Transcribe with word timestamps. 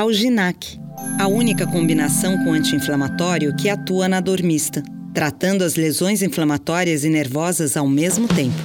Alginac, 0.00 0.80
a 1.20 1.28
única 1.28 1.66
combinação 1.66 2.42
com 2.42 2.54
anti-inflamatório 2.54 3.54
que 3.54 3.68
atua 3.68 4.08
na 4.08 4.18
dor 4.18 4.42
mista, 4.42 4.82
tratando 5.12 5.62
as 5.62 5.74
lesões 5.74 6.22
inflamatórias 6.22 7.04
e 7.04 7.10
nervosas 7.10 7.76
ao 7.76 7.86
mesmo 7.86 8.26
tempo. 8.26 8.56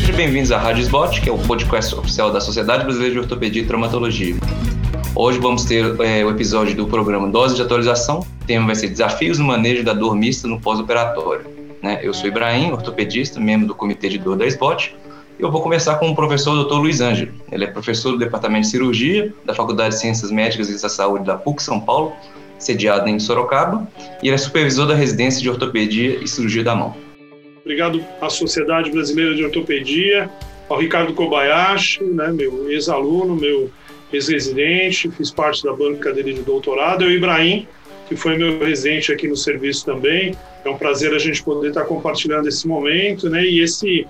Sejam 0.00 0.16
bem-vindos 0.16 0.50
à 0.50 0.58
Rádio 0.58 0.82
Sbot, 0.82 1.20
que 1.20 1.30
é 1.30 1.32
o 1.32 1.38
podcast 1.38 1.94
oficial 1.94 2.32
da 2.32 2.40
Sociedade 2.40 2.82
Brasileira 2.82 3.14
de 3.14 3.20
Ortopedia 3.20 3.62
e 3.62 3.66
Traumatologia. 3.66 4.34
Hoje 5.14 5.38
vamos 5.38 5.64
ter 5.64 5.84
é, 6.00 6.24
o 6.24 6.30
episódio 6.30 6.74
do 6.74 6.88
programa 6.88 7.28
Dose 7.28 7.54
de 7.54 7.62
Atualização. 7.62 8.26
O 8.42 8.44
tema 8.44 8.66
vai 8.66 8.74
ser 8.74 8.88
Desafios 8.88 9.38
no 9.38 9.44
Manejo 9.44 9.84
da 9.84 9.92
Dor 9.92 10.16
Mista 10.16 10.48
no 10.48 10.60
Pós-Operatório. 10.60 11.46
Né? 11.80 12.00
Eu 12.02 12.12
sou 12.12 12.26
Ibrahim, 12.26 12.72
ortopedista, 12.72 13.38
membro 13.38 13.68
do 13.68 13.76
Comitê 13.76 14.08
de 14.08 14.18
Dor 14.18 14.36
da 14.36 14.44
SBOT, 14.44 14.92
eu 15.40 15.50
vou 15.50 15.62
conversar 15.62 15.98
com 15.98 16.10
o 16.10 16.14
professor 16.14 16.64
Dr. 16.64 16.74
Luiz 16.74 17.00
Ângelo. 17.00 17.32
Ele 17.50 17.64
é 17.64 17.66
professor 17.66 18.12
do 18.12 18.18
Departamento 18.18 18.62
de 18.62 18.68
Cirurgia 18.68 19.32
da 19.44 19.54
Faculdade 19.54 19.94
de 19.94 20.00
Ciências 20.00 20.30
Médicas 20.30 20.68
e 20.68 20.80
da 20.80 20.88
Saúde 20.88 21.24
da 21.24 21.36
PUC 21.36 21.62
São 21.62 21.80
Paulo, 21.80 22.12
sediado 22.58 23.08
em 23.08 23.18
Sorocaba, 23.18 23.88
e 24.22 24.28
ele 24.28 24.34
é 24.34 24.38
supervisor 24.38 24.86
da 24.86 24.94
residência 24.94 25.40
de 25.40 25.48
ortopedia 25.48 26.18
e 26.22 26.28
cirurgia 26.28 26.62
da 26.62 26.74
mão. 26.74 26.94
Obrigado 27.62 28.04
à 28.20 28.28
Sociedade 28.28 28.90
Brasileira 28.90 29.34
de 29.34 29.44
Ortopedia, 29.44 30.30
ao 30.68 30.78
Ricardo 30.78 31.14
Kobayashi, 31.14 32.04
né, 32.04 32.30
meu 32.30 32.70
ex-aluno, 32.70 33.34
meu 33.34 33.70
ex-residente, 34.12 35.10
fiz 35.10 35.30
parte 35.30 35.64
da 35.64 35.72
banca 35.72 36.12
dele 36.12 36.34
de 36.34 36.42
doutorado, 36.42 37.04
e 37.04 37.06
o 37.06 37.10
Ibrahim, 37.12 37.66
que 38.08 38.16
foi 38.16 38.36
meu 38.36 38.58
residente 38.58 39.12
aqui 39.12 39.26
no 39.26 39.36
serviço 39.36 39.86
também. 39.86 40.36
É 40.64 40.68
um 40.68 40.76
prazer 40.76 41.14
a 41.14 41.18
gente 41.18 41.42
poder 41.42 41.68
estar 41.68 41.84
compartilhando 41.84 42.48
esse 42.48 42.66
momento, 42.66 43.30
né? 43.30 43.44
E 43.44 43.60
esse 43.60 44.06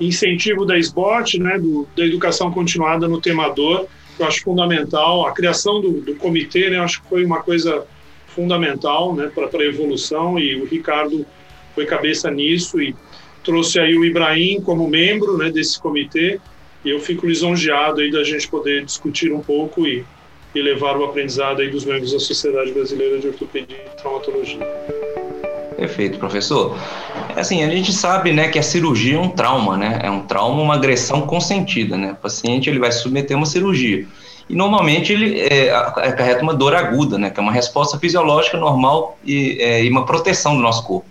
incentivo 0.00 0.64
da 0.64 0.78
SBOT, 0.78 1.38
né, 1.38 1.58
do, 1.58 1.86
da 1.96 2.04
educação 2.04 2.50
continuada 2.50 3.06
no 3.06 3.20
temador, 3.20 3.86
que 4.16 4.22
eu 4.22 4.26
acho 4.26 4.42
fundamental. 4.42 5.26
A 5.26 5.32
criação 5.32 5.80
do, 5.80 6.00
do 6.00 6.14
comitê, 6.14 6.70
né, 6.70 6.78
eu 6.78 6.82
acho 6.82 7.02
que 7.02 7.08
foi 7.08 7.24
uma 7.24 7.42
coisa 7.42 7.86
fundamental 8.28 9.14
né, 9.14 9.30
para 9.34 9.46
a 9.46 9.66
evolução 9.66 10.38
e 10.38 10.60
o 10.60 10.64
Ricardo 10.64 11.26
foi 11.74 11.84
cabeça 11.84 12.30
nisso 12.30 12.80
e 12.80 12.94
trouxe 13.42 13.80
aí 13.80 13.96
o 13.96 14.04
Ibrahim 14.04 14.60
como 14.60 14.88
membro 14.88 15.36
né, 15.36 15.50
desse 15.50 15.80
comitê 15.80 16.40
e 16.84 16.90
eu 16.90 17.00
fico 17.00 17.26
lisonjeado 17.26 18.00
aí 18.00 18.10
da 18.10 18.22
gente 18.24 18.48
poder 18.48 18.84
discutir 18.84 19.32
um 19.32 19.40
pouco 19.40 19.86
e, 19.86 20.04
e 20.54 20.62
levar 20.62 20.96
o 20.96 21.04
aprendizado 21.04 21.60
aí 21.60 21.70
dos 21.70 21.84
membros 21.84 22.12
da 22.12 22.18
Sociedade 22.18 22.72
Brasileira 22.72 23.18
de 23.18 23.28
Ortopedia 23.28 23.76
e 23.76 23.96
Traumatologia. 24.00 24.60
Perfeito, 25.76 26.18
professor. 26.18 26.76
Assim, 27.36 27.62
a 27.62 27.70
gente 27.70 27.92
sabe, 27.92 28.32
né, 28.32 28.48
que 28.48 28.58
a 28.58 28.62
cirurgia 28.62 29.16
é 29.16 29.20
um 29.20 29.28
trauma, 29.28 29.76
né? 29.76 30.00
É 30.02 30.10
um 30.10 30.20
trauma, 30.22 30.62
uma 30.62 30.74
agressão 30.74 31.22
consentida, 31.22 31.96
né? 31.96 32.12
O 32.12 32.16
paciente 32.16 32.68
ele 32.68 32.78
vai 32.78 32.92
submeter 32.92 33.36
uma 33.36 33.46
cirurgia 33.46 34.06
e 34.50 34.54
normalmente 34.54 35.12
ele 35.12 35.40
é, 35.40 35.72
acarreta 35.72 36.42
uma 36.42 36.52
dor 36.52 36.74
aguda, 36.74 37.16
né? 37.16 37.30
Que 37.30 37.38
é 37.38 37.42
uma 37.42 37.52
resposta 37.52 37.98
fisiológica 37.98 38.58
normal 38.58 39.16
e, 39.24 39.58
é, 39.60 39.84
e 39.84 39.88
uma 39.88 40.04
proteção 40.04 40.56
do 40.56 40.60
nosso 40.60 40.84
corpo. 40.84 41.08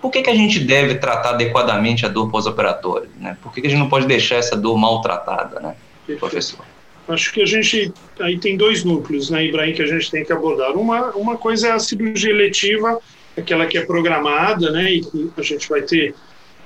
Por 0.00 0.12
que, 0.12 0.22
que 0.22 0.30
a 0.30 0.34
gente 0.34 0.60
deve 0.60 0.94
tratar 0.94 1.30
adequadamente 1.30 2.06
a 2.06 2.08
dor 2.08 2.30
pós-operatória? 2.30 3.08
Né? 3.18 3.36
Por 3.42 3.52
que, 3.52 3.60
que 3.60 3.66
a 3.66 3.70
gente 3.70 3.80
não 3.80 3.88
pode 3.88 4.06
deixar 4.06 4.36
essa 4.36 4.56
dor 4.56 4.78
maltratada, 4.78 5.58
né, 5.58 5.74
professor? 6.20 6.60
Acho 7.08 7.32
que 7.32 7.42
a 7.42 7.46
gente 7.46 7.92
aí 8.20 8.38
tem 8.38 8.56
dois 8.56 8.84
núcleos, 8.84 9.30
né, 9.30 9.44
Ibrahim, 9.44 9.72
que 9.72 9.82
a 9.82 9.86
gente 9.86 10.08
tem 10.08 10.24
que 10.24 10.32
abordar. 10.32 10.76
Uma, 10.76 11.10
uma 11.10 11.36
coisa 11.36 11.68
é 11.68 11.72
a 11.72 11.78
cirurgia 11.80 12.30
eletiva 12.30 13.00
aquela 13.36 13.66
que 13.66 13.78
é 13.78 13.84
programada, 13.84 14.70
né? 14.70 14.94
E 14.94 15.30
a 15.36 15.42
gente 15.42 15.68
vai 15.68 15.82
ter 15.82 16.14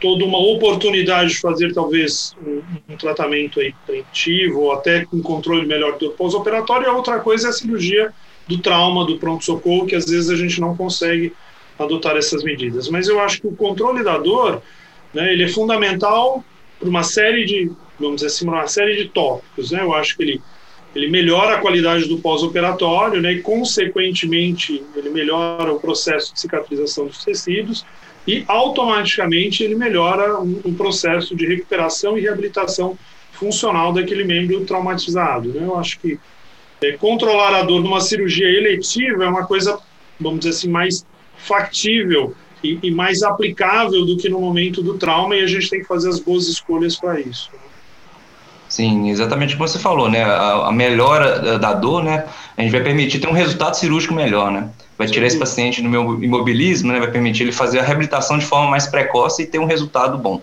toda 0.01 0.25
uma 0.25 0.39
oportunidade 0.39 1.31
de 1.31 1.41
fazer 1.41 1.75
talvez 1.75 2.35
um, 2.45 2.62
um 2.89 2.97
tratamento 2.97 3.61
aí 3.61 3.75
preventivo 3.85 4.61
ou 4.61 4.73
até 4.73 5.05
com 5.05 5.21
controle 5.21 5.67
melhor 5.67 5.99
do 5.99 6.11
pós-operatório. 6.11 6.87
E 6.87 6.89
a 6.89 6.93
outra 6.93 7.19
coisa 7.21 7.49
é 7.49 7.51
a 7.51 7.53
cirurgia 7.53 8.12
do 8.49 8.59
trauma, 8.59 9.05
do 9.05 9.19
pronto-socorro, 9.19 9.87
que 9.87 9.95
às 9.95 10.07
vezes 10.07 10.31
a 10.31 10.37
gente 10.37 10.61
não 10.61 10.77
consegue 10.77 11.33
adotar 11.79 12.17
essas 12.17 12.43
medidas. 12.43 12.89
Mas 12.89 13.09
eu 13.09 13.21
acho 13.21 13.41
que 13.41 13.47
o 13.47 13.55
controle 13.55 14.03
da 14.03 14.19
dor, 14.19 14.62
né, 15.12 15.33
ele 15.33 15.44
é 15.44 15.49
fundamental 15.49 16.44
para 16.78 16.89
uma 16.89 17.03
série 17.03 17.44
de, 17.44 17.71
vamos 17.99 18.17
dizer 18.17 18.28
assim, 18.28 18.47
uma 18.47 18.67
série 18.67 18.97
de 18.97 19.09
tópicos, 19.09 19.71
né? 19.71 19.83
Eu 19.83 19.93
acho 19.94 20.17
que 20.17 20.23
ele 20.23 20.43
ele 20.95 21.09
melhora 21.09 21.56
a 21.56 21.61
qualidade 21.61 22.09
do 22.09 22.19
pós-operatório, 22.19 23.21
né, 23.21 23.33
e 23.33 23.41
consequentemente 23.41 24.83
ele 24.97 25.11
melhora 25.11 25.73
o 25.73 25.78
processo 25.78 26.34
de 26.34 26.41
cicatrização 26.41 27.06
dos 27.06 27.25
tecidos 27.25 27.84
e 28.27 28.45
automaticamente 28.49 29.62
ele 29.62 29.75
melhora 29.75 30.39
um, 30.41 30.61
um 30.65 30.75
processo 30.75 31.34
de 31.34 31.47
recuperação 31.47 32.19
e 32.19 32.23
reabilitação 32.23 32.99
funcional 33.33 33.93
daquele 33.93 34.25
membro 34.25 34.65
traumatizado. 34.65 35.49
Né? 35.49 35.62
Eu 35.65 35.77
acho 35.77 35.99
que 36.00 36.19
é, 36.83 36.93
controlar 36.93 37.55
a 37.55 37.62
dor 37.62 37.83
numa 37.83 38.00
cirurgia 38.00 38.49
eletiva 38.49 39.25
é 39.25 39.29
uma 39.29 39.47
coisa, 39.47 39.79
vamos 40.19 40.41
dizer 40.41 40.50
assim, 40.50 40.69
mais 40.69 41.06
factível 41.37 42.34
e, 42.62 42.79
e 42.83 42.91
mais 42.91 43.23
aplicável 43.23 44.05
do 44.05 44.17
que 44.17 44.29
no 44.29 44.41
momento 44.41 44.83
do 44.83 44.99
trauma 44.99 45.37
e 45.37 45.43
a 45.43 45.47
gente 45.47 45.71
tem 45.71 45.81
que 45.81 45.87
fazer 45.87 46.09
as 46.09 46.21
boas 46.21 46.49
escolhas 46.49 46.97
para 46.97 47.21
isso. 47.21 47.50
Né? 47.53 47.69
Sim, 48.70 49.10
exatamente 49.10 49.56
como 49.56 49.69
você 49.69 49.81
falou, 49.81 50.08
né? 50.08 50.22
A, 50.22 50.69
a, 50.69 50.72
melhora 50.72 51.58
da 51.58 51.75
dor, 51.75 52.04
né? 52.04 52.25
A 52.56 52.62
gente 52.62 52.70
vai 52.70 52.81
permitir 52.81 53.19
ter 53.19 53.28
um 53.28 53.32
resultado 53.32 53.75
cirúrgico 53.75 54.14
melhor, 54.14 54.53
né? 54.53 54.69
Vai 54.97 55.08
tirar 55.08 55.26
esse 55.26 55.38
paciente 55.38 55.82
do 55.82 55.88
meu 55.88 56.22
imobilismo, 56.22 56.92
né? 56.92 57.00
Vai 57.00 57.10
permitir 57.10 57.42
ele 57.42 57.53
fazer 57.53 57.81
a 57.81 57.82
reabilitação 57.82 58.38
de 58.38 58.47
forma 58.47 58.70
mais 58.70 58.86
precoce 58.86 59.42
e 59.42 59.47
ter 59.47 59.58
um 59.58 59.64
resultado 59.64 60.16
bom. 60.16 60.41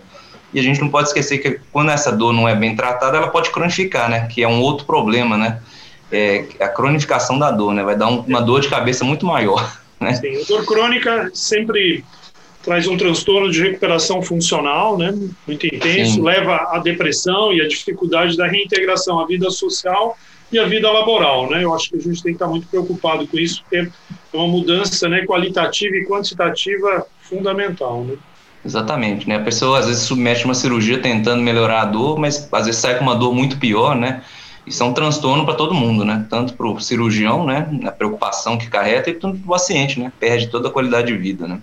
E 0.52 0.60
a 0.60 0.62
gente 0.62 0.78
não 0.78 0.90
pode 0.90 1.08
esquecer 1.08 1.38
que 1.38 1.58
quando 1.72 1.90
essa 1.90 2.12
dor 2.12 2.34
não 2.34 2.46
é 2.46 2.54
bem 2.54 2.76
tratada, 2.76 3.16
ela 3.16 3.28
pode 3.28 3.50
cronificar, 3.50 4.10
né? 4.10 4.26
Que 4.26 4.42
é 4.42 4.48
um 4.48 4.60
outro 4.60 4.84
problema, 4.84 5.38
né? 5.38 5.60
É 6.12 6.44
a 6.60 6.68
cronificação 6.68 7.38
da 7.38 7.50
dor, 7.50 7.72
né? 7.72 7.82
Vai 7.82 7.96
dar 7.96 8.08
um, 8.08 8.20
uma 8.20 8.42
dor 8.42 8.60
de 8.60 8.68
cabeça 8.68 9.04
muito 9.04 9.26
maior. 9.26 9.76
Né? 10.00 10.14
Sim, 10.14 10.40
a 10.40 10.46
dor 10.46 10.64
crônica 10.64 11.28
sempre 11.34 12.04
traz 12.68 12.86
um 12.86 12.98
transtorno 12.98 13.50
de 13.50 13.62
recuperação 13.62 14.20
funcional, 14.20 14.98
né, 14.98 15.10
muito 15.46 15.66
intenso, 15.66 16.16
Sim. 16.16 16.22
leva 16.22 16.54
à 16.70 16.78
depressão 16.78 17.50
e 17.50 17.62
à 17.62 17.66
dificuldade 17.66 18.36
da 18.36 18.46
reintegração 18.46 19.18
à 19.18 19.26
vida 19.26 19.50
social 19.50 20.18
e 20.52 20.58
à 20.58 20.66
vida 20.66 20.90
laboral, 20.90 21.48
né? 21.48 21.64
Eu 21.64 21.74
acho 21.74 21.88
que 21.88 21.96
a 21.96 22.00
gente 22.00 22.22
tem 22.22 22.32
que 22.32 22.36
estar 22.36 22.46
muito 22.46 22.66
preocupado 22.66 23.26
com 23.26 23.38
isso, 23.38 23.62
porque 23.62 23.76
é 23.76 24.36
uma 24.36 24.46
mudança, 24.46 25.08
né, 25.08 25.24
qualitativa 25.24 25.96
e 25.96 26.06
quantitativa 26.06 27.06
fundamental, 27.22 28.04
né? 28.04 28.16
Exatamente, 28.62 29.26
né? 29.26 29.36
A 29.36 29.42
pessoa 29.42 29.78
às 29.78 29.86
vezes 29.86 30.02
submete 30.02 30.44
uma 30.44 30.54
cirurgia 30.54 30.98
tentando 30.98 31.42
melhorar 31.42 31.82
a 31.82 31.84
dor, 31.86 32.18
mas 32.18 32.48
às 32.52 32.66
vezes 32.66 32.80
sai 32.80 32.98
com 32.98 33.04
uma 33.04 33.14
dor 33.14 33.34
muito 33.34 33.56
pior, 33.56 33.96
né? 33.96 34.22
Isso 34.66 34.82
é 34.82 34.86
um 34.86 34.92
transtorno 34.92 35.46
para 35.46 35.54
todo 35.54 35.72
mundo, 35.72 36.04
né? 36.04 36.26
Tanto 36.28 36.52
para 36.52 36.66
o 36.66 36.78
cirurgião, 36.78 37.46
né? 37.46 37.66
A 37.84 37.90
preocupação 37.90 38.58
que 38.58 38.68
carreta, 38.68 39.08
e 39.08 39.14
para 39.14 39.30
o 39.30 39.38
paciente, 39.38 39.98
né? 39.98 40.12
Perde 40.20 40.48
toda 40.48 40.68
a 40.68 40.70
qualidade 40.70 41.06
de 41.06 41.16
vida, 41.16 41.48
né? 41.48 41.60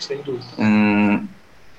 Sem 0.00 0.22
dúvida. 0.22 0.44
Hum, 0.58 1.26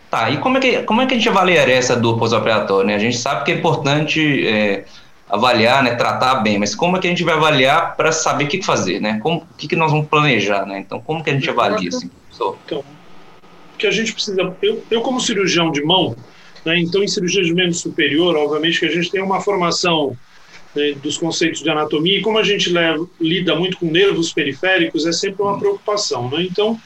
tá, 0.10 0.30
e 0.30 0.38
como 0.38 0.58
é, 0.58 0.62
que, 0.62 0.84
como 0.84 1.02
é 1.02 1.06
que 1.06 1.14
a 1.14 1.18
gente 1.18 1.30
avaliaria 1.30 1.76
essa 1.76 1.96
dor 1.96 2.18
pós-operatória? 2.18 2.88
Né? 2.88 2.96
A 2.96 3.00
gente 3.00 3.18
sabe 3.18 3.44
que 3.44 3.52
é 3.52 3.56
importante 3.56 4.48
é, 4.48 4.86
avaliar, 5.30 5.84
né, 5.84 5.96
tratar 5.96 6.36
bem, 6.36 6.60
mas 6.60 6.76
como 6.76 6.98
é 6.98 7.00
que 7.00 7.08
a 7.08 7.10
gente 7.10 7.24
vai 7.24 7.36
avaliar 7.36 7.96
para 7.96 8.12
saber 8.12 8.46
o 8.46 8.48
que 8.48 8.62
fazer, 8.62 9.00
né? 9.00 9.20
Como, 9.24 9.40
o 9.40 9.58
que, 9.58 9.68
que 9.68 9.76
nós 9.76 9.92
vamos 9.92 10.08
planejar, 10.08 10.66
né? 10.66 10.80
Então, 10.80 11.00
como 11.00 11.24
que 11.24 11.30
a 11.30 11.34
gente 11.34 11.50
avalia, 11.50 11.90
assim, 11.90 12.10
professor? 12.10 12.58
Então, 12.66 12.84
que 13.78 13.88
a 13.88 13.92
gente 13.92 14.14
precisa... 14.14 14.54
Eu, 14.62 14.84
eu 14.92 15.02
como 15.02 15.20
cirurgião 15.20 15.72
de 15.72 15.82
mão, 15.82 16.16
né, 16.66 16.78
então, 16.80 17.02
em 17.02 17.08
cirurgia 17.08 17.44
de 17.44 17.54
membro 17.54 17.74
superior, 17.74 18.36
obviamente 18.36 18.80
que 18.80 18.86
a 18.86 18.92
gente 18.92 19.10
tem 19.10 19.22
uma 19.22 19.42
formação 19.42 20.16
né, 20.76 20.94
dos 21.02 21.18
conceitos 21.18 21.62
de 21.62 21.70
anatomia, 21.70 22.20
e 22.20 22.22
como 22.22 22.38
a 22.38 22.44
gente 22.44 22.70
leva, 22.70 23.08
lida 23.20 23.56
muito 23.56 23.78
com 23.78 23.86
nervos 23.86 24.34
periféricos, 24.34 25.06
é 25.06 25.12
sempre 25.12 25.42
uma 25.42 25.58
preocupação, 25.58 26.30
né? 26.30 26.44
Então, 26.44 26.80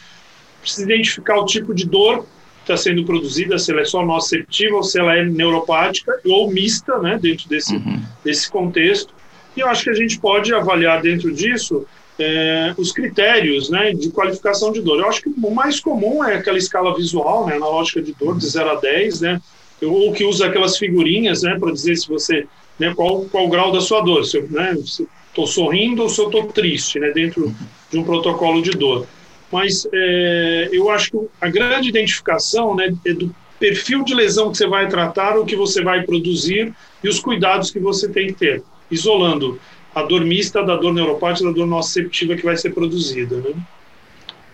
precisa 0.66 0.92
identificar 0.92 1.38
o 1.38 1.46
tipo 1.46 1.74
de 1.74 1.86
dor 1.86 2.26
que 2.66 2.72
está 2.72 2.76
sendo 2.76 3.06
produzida, 3.06 3.60
se 3.60 3.72
ela 3.72 3.82
é 3.82 3.86
só 3.86 4.04
nociceptiva 4.04 4.76
ou 4.76 4.84
se 4.84 5.00
ela 5.00 5.16
é 5.16 5.24
neuropática 5.24 6.20
ou 6.26 6.52
mista, 6.52 6.98
né, 6.98 7.20
dentro 7.22 7.48
desse, 7.48 7.76
uhum. 7.76 8.02
desse 8.24 8.50
contexto. 8.50 9.14
E 9.56 9.60
eu 9.60 9.68
acho 9.68 9.84
que 9.84 9.90
a 9.92 9.94
gente 9.94 10.20
pode 10.20 10.54
avaliar 10.54 11.02
dentro 11.02 11.32
disso 11.32 11.86
é, 12.18 12.74
os 12.78 12.92
critérios 12.92 13.70
né, 13.70 13.94
de 13.94 14.10
qualificação 14.10 14.72
de 14.72 14.82
dor. 14.82 15.00
Eu 15.00 15.08
acho 15.08 15.22
que 15.22 15.30
o 15.30 15.52
mais 15.54 15.80
comum 15.80 16.24
é 16.24 16.36
aquela 16.36 16.58
escala 16.58 16.96
visual, 16.96 17.46
né, 17.46 17.56
analógica 17.56 18.02
de 18.02 18.14
dor, 18.14 18.38
de 18.38 18.48
0 18.48 18.72
a 18.72 18.76
10, 18.76 19.22
né, 19.22 19.42
ou 19.84 20.12
que 20.12 20.26
usa 20.26 20.48
aquelas 20.48 20.78
figurinhas 20.78 21.44
né, 21.44 21.58
para 21.60 21.72
dizer 21.72 21.96
se 21.96 22.08
você, 22.08 22.48
né, 22.80 22.92
qual, 22.96 23.26
qual 23.26 23.46
o 23.46 23.50
grau 23.50 23.72
da 23.72 23.80
sua 23.80 24.02
dor, 24.02 24.26
se 24.26 24.38
eu 24.38 24.48
né, 24.50 24.76
estou 24.76 25.46
sorrindo 25.46 26.02
ou 26.02 26.10
se 26.10 26.20
eu 26.20 26.26
estou 26.26 26.48
triste, 26.48 27.00
né, 27.00 27.12
dentro 27.12 27.54
de 27.92 28.00
um 28.00 28.04
protocolo 28.04 28.62
de 28.64 28.72
dor 28.72 29.06
mas 29.56 29.88
é, 29.94 30.70
eu 30.74 30.90
acho 30.90 31.12
que 31.12 31.18
a 31.40 31.48
grande 31.48 31.88
identificação 31.88 32.76
né, 32.76 32.94
é 33.06 33.14
do 33.14 33.34
perfil 33.58 34.04
de 34.04 34.14
lesão 34.14 34.52
que 34.52 34.58
você 34.58 34.68
vai 34.68 34.90
tratar, 34.90 35.38
o 35.38 35.46
que 35.46 35.56
você 35.56 35.82
vai 35.82 36.04
produzir 36.04 36.74
e 37.02 37.08
os 37.08 37.22
cuidados 37.22 37.72
que 37.72 37.80
você 37.80 38.10
tem 38.10 38.28
que 38.28 38.34
ter, 38.34 38.62
isolando 38.92 39.58
a 39.96 40.04
dor 40.04 40.26
mista 40.26 40.62
da 40.62 40.76
dor 40.76 40.94
neuropática 40.94 41.48
da 41.48 41.54
dor 41.54 41.66
nociceptiva 41.66 42.36
que 42.36 42.44
vai 42.44 42.58
ser 42.58 42.72
produzida. 42.72 43.38
Né? 43.38 43.54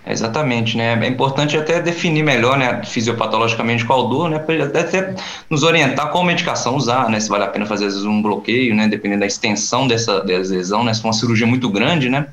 Exatamente, 0.06 0.78
né? 0.78 1.04
É 1.04 1.08
importante 1.08 1.58
até 1.58 1.82
definir 1.82 2.24
melhor, 2.24 2.56
né, 2.56 2.84
fisiopatologicamente 2.84 3.84
qual 3.84 4.08
dor, 4.08 4.30
né, 4.30 4.38
para 4.38 4.66
até 4.66 5.16
nos 5.50 5.64
orientar 5.64 6.12
qual 6.12 6.24
medicação 6.24 6.76
usar, 6.76 7.10
né, 7.10 7.20
se 7.20 7.28
vale 7.28 7.44
a 7.44 7.48
pena 7.48 7.66
fazer 7.66 7.88
às 7.88 7.94
vezes 7.94 8.08
um 8.08 8.22
bloqueio, 8.22 8.76
né, 8.76 8.88
dependendo 8.88 9.22
da 9.22 9.26
extensão 9.26 9.88
dessa, 9.88 10.22
dessa 10.22 10.54
lesão, 10.54 10.84
né, 10.84 10.94
se 10.94 11.02
for 11.02 11.08
uma 11.08 11.14
cirurgia 11.14 11.48
muito 11.48 11.68
grande, 11.70 12.08
né. 12.08 12.28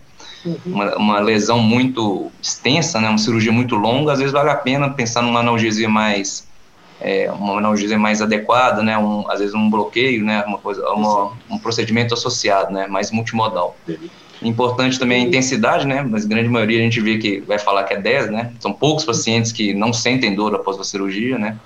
Uma, 0.64 0.96
uma, 0.96 1.20
lesão 1.20 1.58
muito 1.58 2.30
extensa, 2.40 3.00
né, 3.00 3.08
uma 3.08 3.18
cirurgia 3.18 3.52
muito 3.52 3.74
longa, 3.74 4.12
às 4.12 4.18
vezes 4.18 4.32
vale 4.32 4.50
a 4.50 4.54
pena 4.54 4.90
pensar 4.90 5.22
numa 5.22 5.40
analgesia 5.40 5.88
mais, 5.88 6.46
é, 7.00 7.30
uma 7.32 7.58
analgesia 7.58 7.98
mais 7.98 8.22
adequada, 8.22 8.82
né, 8.82 8.96
um, 8.98 9.30
às 9.30 9.40
vezes 9.40 9.54
um 9.54 9.68
bloqueio, 9.68 10.24
né, 10.24 10.44
uma 10.46 10.58
coisa, 10.58 10.88
uma, 10.90 11.32
um 11.50 11.58
procedimento 11.58 12.14
associado, 12.14 12.72
né, 12.72 12.86
mais 12.86 13.10
multimodal. 13.10 13.76
Uhum. 13.88 14.08
Importante 14.40 14.98
também 14.98 15.24
a 15.24 15.26
intensidade, 15.26 15.84
né? 15.84 16.00
Mas 16.00 16.24
a 16.24 16.28
grande 16.28 16.48
maioria 16.48 16.78
a 16.78 16.82
gente 16.82 17.00
vê 17.00 17.18
que 17.18 17.40
vai 17.40 17.58
falar 17.58 17.82
que 17.82 17.94
é 17.94 18.00
10, 18.00 18.30
né? 18.30 18.52
São 18.60 18.72
poucos 18.72 19.04
pacientes 19.04 19.50
que 19.50 19.74
não 19.74 19.92
sentem 19.92 20.32
dor 20.34 20.54
após 20.54 20.78
a 20.78 20.84
cirurgia, 20.84 21.36
né? 21.36 21.56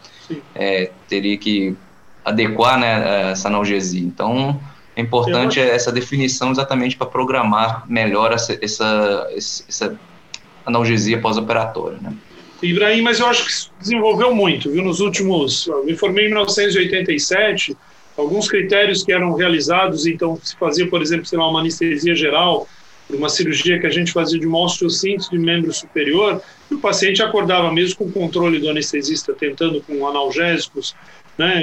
É, 0.55 0.91
teria 1.07 1.37
que 1.37 1.77
adequar 2.25 2.79
né, 2.79 3.33
essa 3.33 3.49
analgesia. 3.49 4.01
Então, 4.01 4.59
é 4.95 5.01
importante 5.01 5.59
essa 5.59 5.91
definição 5.91 6.51
exatamente 6.51 6.97
para 6.97 7.07
programar 7.07 7.85
melhor 7.89 8.33
essa, 8.33 8.59
essa, 8.61 9.29
essa 9.35 9.99
analgesia 10.67 11.21
pós-operatória, 11.21 11.99
né? 12.01 12.15
Ibrahim, 12.63 13.03
mas 13.03 13.19
eu 13.19 13.27
acho 13.27 13.45
que 13.45 13.51
isso 13.51 13.73
desenvolveu 13.81 14.33
muito, 14.35 14.71
viu? 14.71 14.85
Nos 14.85 15.01
últimos. 15.01 15.67
Eu 15.67 15.85
me 15.85 15.97
formei 15.97 16.27
em 16.27 16.29
1987 16.29 17.77
alguns 18.17 18.49
critérios 18.49 19.03
que 19.03 19.13
eram 19.13 19.35
realizados, 19.35 20.07
então 20.07 20.39
se 20.43 20.55
fazia, 20.57 20.87
por 20.87 21.03
exemplo, 21.03 21.27
sei 21.27 21.39
lá, 21.39 21.49
uma 21.49 21.61
anestesia 21.61 22.15
geral, 22.15 22.69
uma 23.11 23.29
cirurgia 23.29 23.81
que 23.81 23.87
a 23.87 23.91
gente 23.91 24.13
fazia 24.13 24.39
de 24.39 24.47
uma 24.47 24.61
osteossíntese 24.61 25.31
de 25.31 25.39
membro 25.39 25.73
superior, 25.73 26.41
e 26.71 26.75
o 26.75 26.79
paciente 26.79 27.23
acordava 27.23 27.73
mesmo 27.73 27.97
com 27.97 28.05
o 28.05 28.13
controle 28.13 28.61
do 28.61 28.69
anestesista, 28.69 29.33
tentando 29.33 29.81
com 29.81 30.07
analgésicos, 30.07 30.95
né, 31.39 31.63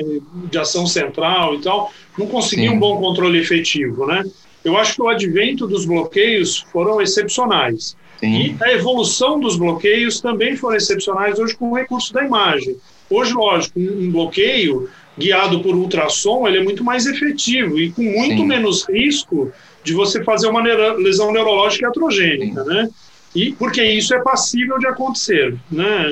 de 0.49 0.57
ação 0.57 0.85
central 0.85 1.55
e 1.55 1.61
tal, 1.61 1.91
não 2.17 2.27
conseguia 2.27 2.69
Sim. 2.69 2.75
um 2.75 2.79
bom 2.79 2.99
controle 2.99 3.39
efetivo, 3.39 4.05
né? 4.05 4.23
Eu 4.63 4.77
acho 4.77 4.95
que 4.95 5.01
o 5.01 5.07
advento 5.07 5.65
dos 5.65 5.85
bloqueios 5.85 6.65
foram 6.71 7.01
excepcionais. 7.01 7.95
Sim. 8.19 8.57
E 8.59 8.63
a 8.63 8.73
evolução 8.73 9.39
dos 9.39 9.55
bloqueios 9.55 10.19
também 10.19 10.55
foram 10.55 10.75
excepcionais 10.75 11.39
hoje 11.39 11.55
com 11.55 11.71
o 11.71 11.75
recurso 11.75 12.11
da 12.13 12.25
imagem. 12.25 12.75
Hoje, 13.09 13.33
lógico, 13.33 13.79
um 13.79 14.11
bloqueio 14.11 14.89
guiado 15.17 15.61
por 15.61 15.75
ultrassom, 15.75 16.47
ele 16.47 16.59
é 16.59 16.63
muito 16.63 16.83
mais 16.83 17.05
efetivo 17.05 17.79
e 17.79 17.91
com 17.91 18.03
muito 18.03 18.41
Sim. 18.41 18.47
menos 18.47 18.87
risco 18.87 19.51
de 19.83 19.93
você 19.93 20.23
fazer 20.23 20.47
uma 20.47 20.61
lesão 20.61 21.31
neurológica 21.31 21.85
iatrogênica, 21.85 22.63
né? 22.63 22.89
E 23.35 23.51
porque 23.53 23.83
isso 23.83 24.13
é 24.13 24.19
passível 24.19 24.79
de 24.79 24.87
acontecer, 24.87 25.55
né? 25.71 26.07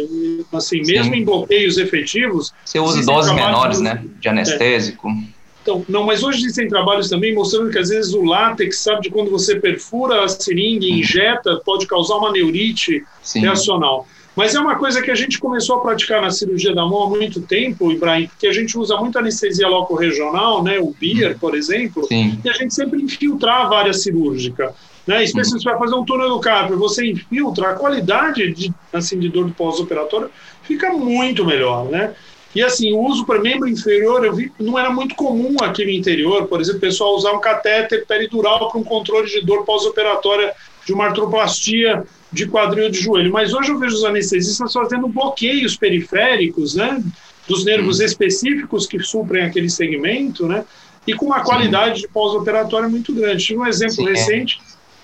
Assim, 0.53 0.81
mesmo 0.81 1.13
Sim. 1.13 1.21
em 1.21 1.25
bloqueios 1.25 1.77
efetivos. 1.77 2.53
Você 2.63 2.79
usa 2.79 3.03
doses 3.03 3.33
menores, 3.33 3.79
né? 3.79 4.03
De 4.19 4.29
anestésico. 4.29 5.09
É. 5.09 5.37
Então, 5.67 5.83
não, 5.89 6.05
mas 6.05 6.23
hoje 6.23 6.39
existem 6.39 6.67
trabalhos 6.67 7.09
também 7.09 7.35
mostrando 7.35 7.69
que 7.69 7.77
às 7.77 7.89
vezes 7.89 8.13
o 8.13 8.23
látex, 8.23 8.79
sabe, 8.79 9.01
de 9.01 9.09
quando 9.09 9.29
você 9.29 9.59
perfura 9.59 10.23
a 10.23 10.27
seringa 10.29 10.85
e 10.85 10.99
injeta, 10.99 11.59
pode 11.65 11.85
causar 11.85 12.15
uma 12.15 12.31
neurite 12.31 13.03
Sim. 13.21 13.41
reacional. 13.41 14.07
Mas 14.33 14.53
é 14.55 14.59
uma 14.59 14.75
coisa 14.75 15.01
que 15.01 15.09
a 15.11 15.15
gente 15.15 15.39
começou 15.39 15.77
a 15.77 15.81
praticar 15.81 16.21
na 16.21 16.29
cirurgia 16.29 16.73
da 16.73 16.85
mão 16.85 17.03
há 17.03 17.09
muito 17.09 17.41
tempo, 17.41 17.91
Ibrahim, 17.91 18.27
porque 18.27 18.47
a 18.47 18.53
gente 18.53 18.77
usa 18.77 18.95
muito 18.95 19.17
anestesia 19.17 19.67
loco-regional, 19.67 20.63
né, 20.63 20.79
o 20.79 20.93
BIR, 20.97 21.37
por 21.39 21.55
exemplo, 21.55 22.05
Sim. 22.05 22.39
e 22.45 22.47
a 22.47 22.53
gente 22.53 22.73
sempre 22.73 23.01
infiltrava 23.01 23.75
a 23.75 23.79
área 23.79 23.93
cirúrgica. 23.93 24.73
Né? 25.07 25.23
Especialmente 25.23 25.63
se 25.63 25.69
vai 25.69 25.79
fazer 25.79 25.95
um 25.95 26.03
túnel 26.03 26.29
do 26.29 26.39
carpo, 26.41 26.75
você 26.75 27.09
infiltra, 27.09 27.69
a 27.69 27.73
qualidade 27.73 28.53
de, 28.53 28.73
assim, 28.91 29.17
de 29.17 29.29
dor 29.29 29.45
do 29.45 29.53
pós-operatório 29.53 30.29
fica 30.63 30.91
muito 30.91 31.45
melhor, 31.45 31.85
né? 31.85 32.13
E 32.53 32.61
assim, 32.61 32.91
o 32.91 32.99
uso 32.99 33.25
para 33.25 33.39
membro 33.39 33.67
inferior, 33.67 34.25
eu 34.25 34.33
vi, 34.33 34.51
não 34.59 34.77
era 34.77 34.89
muito 34.89 35.15
comum 35.15 35.55
aqui 35.61 35.85
no 35.85 35.91
interior, 35.91 36.47
por 36.47 36.59
exemplo, 36.59 36.79
o 36.79 36.81
pessoal 36.81 37.15
usar 37.15 37.31
um 37.31 37.39
catéter 37.39 38.05
peridural 38.05 38.69
para 38.69 38.79
um 38.79 38.83
controle 38.83 39.29
de 39.29 39.41
dor 39.41 39.63
pós-operatória 39.63 40.53
de 40.85 40.91
uma 40.91 41.05
artroplastia 41.05 42.03
de 42.31 42.47
quadril 42.47 42.89
de 42.89 42.99
joelho. 42.99 43.31
Mas 43.31 43.53
hoje 43.53 43.69
eu 43.69 43.77
vejo 43.77 43.95
os 43.95 44.03
anestesistas 44.03 44.73
fazendo 44.73 45.07
bloqueios 45.07 45.77
periféricos, 45.77 46.75
né, 46.75 47.01
dos 47.47 47.63
nervos 47.63 47.99
hum. 47.99 48.03
específicos 48.03 48.87
que 48.87 48.99
suprem 48.99 49.43
aquele 49.43 49.69
segmento, 49.69 50.47
né, 50.47 50.65
e 51.05 51.13
com 51.13 51.27
uma 51.27 51.41
qualidade 51.41 51.95
Sim. 51.95 52.01
de 52.01 52.07
pós-operatória 52.09 52.89
muito 52.89 53.13
grande. 53.13 53.45
Tive 53.45 53.59
um 53.59 53.67
exemplo 53.67 53.95
Sim, 53.95 54.07
é. 54.07 54.11
recente. 54.11 54.59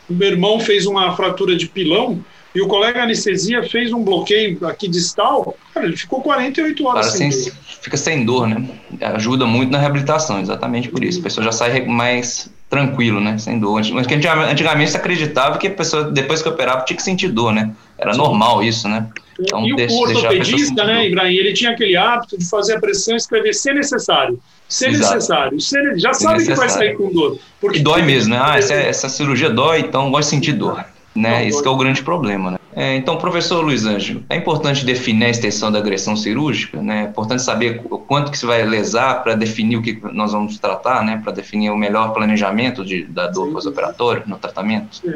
O 0.10 0.14
meu 0.14 0.30
irmão 0.30 0.60
fez 0.60 0.86
uma 0.86 1.16
fratura 1.16 1.56
de 1.56 1.68
pilão 1.68 2.24
e 2.56 2.62
o 2.62 2.68
colega 2.68 3.04
anestesia 3.04 3.64
fez 3.64 3.92
um 3.92 4.04
bloqueio 4.04 4.66
aqui 4.68 4.88
distal, 4.88 5.58
cara, 5.74 5.88
ele 5.88 5.98
ficou 5.98 6.22
48 6.22 6.86
horas 6.86 7.08
sem, 7.08 7.32
sem 7.32 7.52
Fica 7.82 7.98
sem 7.98 8.24
dor, 8.24 8.48
né? 8.48 8.66
Ajuda 9.02 9.46
muito 9.46 9.72
na 9.72 9.78
reabilitação, 9.78 10.40
exatamente 10.40 10.88
por 10.88 11.04
isso. 11.04 11.20
A 11.20 11.24
pessoa 11.24 11.44
já 11.44 11.52
sai 11.52 11.86
mais 11.86 12.50
tranquilo, 12.70 13.20
né? 13.20 13.38
Sem 13.38 13.60
dor. 13.60 13.82
Antigamente 13.82 14.92
se 14.92 14.98
acreditava 14.98 15.58
que 15.58 15.68
a 15.68 15.72
pessoa, 15.72 16.06
depois 16.06 16.42
que 16.42 16.48
operava, 16.48 16.86
tinha 16.86 16.96
que 16.96 17.04
sentir 17.04 17.28
dor, 17.28 17.52
né? 17.52 17.72
Era 18.04 18.18
normal 18.18 18.64
isso, 18.64 18.88
né? 18.88 19.08
Então, 19.40 19.66
e 19.66 19.74
o 19.74 20.00
ortopedista, 20.00 20.84
né, 20.84 21.08
Ibrahim, 21.08 21.36
ele 21.36 21.54
tinha 21.54 21.72
aquele 21.72 21.98
hábito 21.98 22.38
de 22.38 22.48
fazer 22.48 22.76
a 22.76 22.80
pressão 22.80 23.16
e 23.16 23.18
escrever 23.18 23.54
se 23.54 23.74
necessário. 23.74 24.40
Se 24.68 24.88
Exato. 24.88 25.16
necessário. 25.16 25.62
Se 25.62 26.00
já 26.00 26.14
se 26.14 26.24
sabe 26.24 26.40
necessário. 26.40 26.46
que 26.46 26.56
vai 26.56 26.70
sair 26.70 26.96
com 26.96 27.12
dor. 27.12 27.40
Porque 27.60 27.80
e 27.80 27.82
dói 27.82 28.02
mesmo, 28.02 28.34
né? 28.34 28.42
Ah, 28.42 28.58
essa, 28.58 28.74
essa 28.74 29.10
cirurgia 29.10 29.50
dói, 29.50 29.80
então 29.80 30.12
de 30.12 30.26
sentir 30.26 30.54
dor. 30.54 30.86
Né? 31.16 31.48
Esse 31.48 31.66
é 31.66 31.70
o 31.70 31.78
grande 31.78 32.02
problema. 32.02 32.52
Né? 32.52 32.58
É, 32.76 32.96
então, 32.96 33.18
professor 33.18 33.64
Luiz 33.64 33.86
Ângelo, 33.86 34.24
é 34.30 34.36
importante 34.36 34.84
definir 34.84 35.26
a 35.26 35.30
extensão 35.30 35.72
da 35.72 35.78
agressão 35.78 36.16
cirúrgica, 36.16 36.82
né? 36.82 37.04
é 37.04 37.10
importante 37.10 37.44
saber 37.44 37.82
o 37.88 38.00
quanto 38.00 38.32
que 38.32 38.38
se 38.38 38.48
vai 38.48 38.66
lesar 38.66 39.22
para 39.22 39.36
definir 39.36 39.78
o 39.78 39.82
que 39.82 40.00
nós 40.12 40.32
vamos 40.32 40.58
tratar, 40.58 41.04
né? 41.06 41.22
para 41.24 41.32
definir 41.32 41.70
o 41.70 41.78
melhor 41.78 42.14
planejamento 42.14 42.84
de, 42.84 43.04
da 43.04 43.28
dor 43.28 43.52
pós-operatória 43.52 44.24
no 44.26 44.38
tratamento. 44.38 44.96
Sim. 44.96 45.14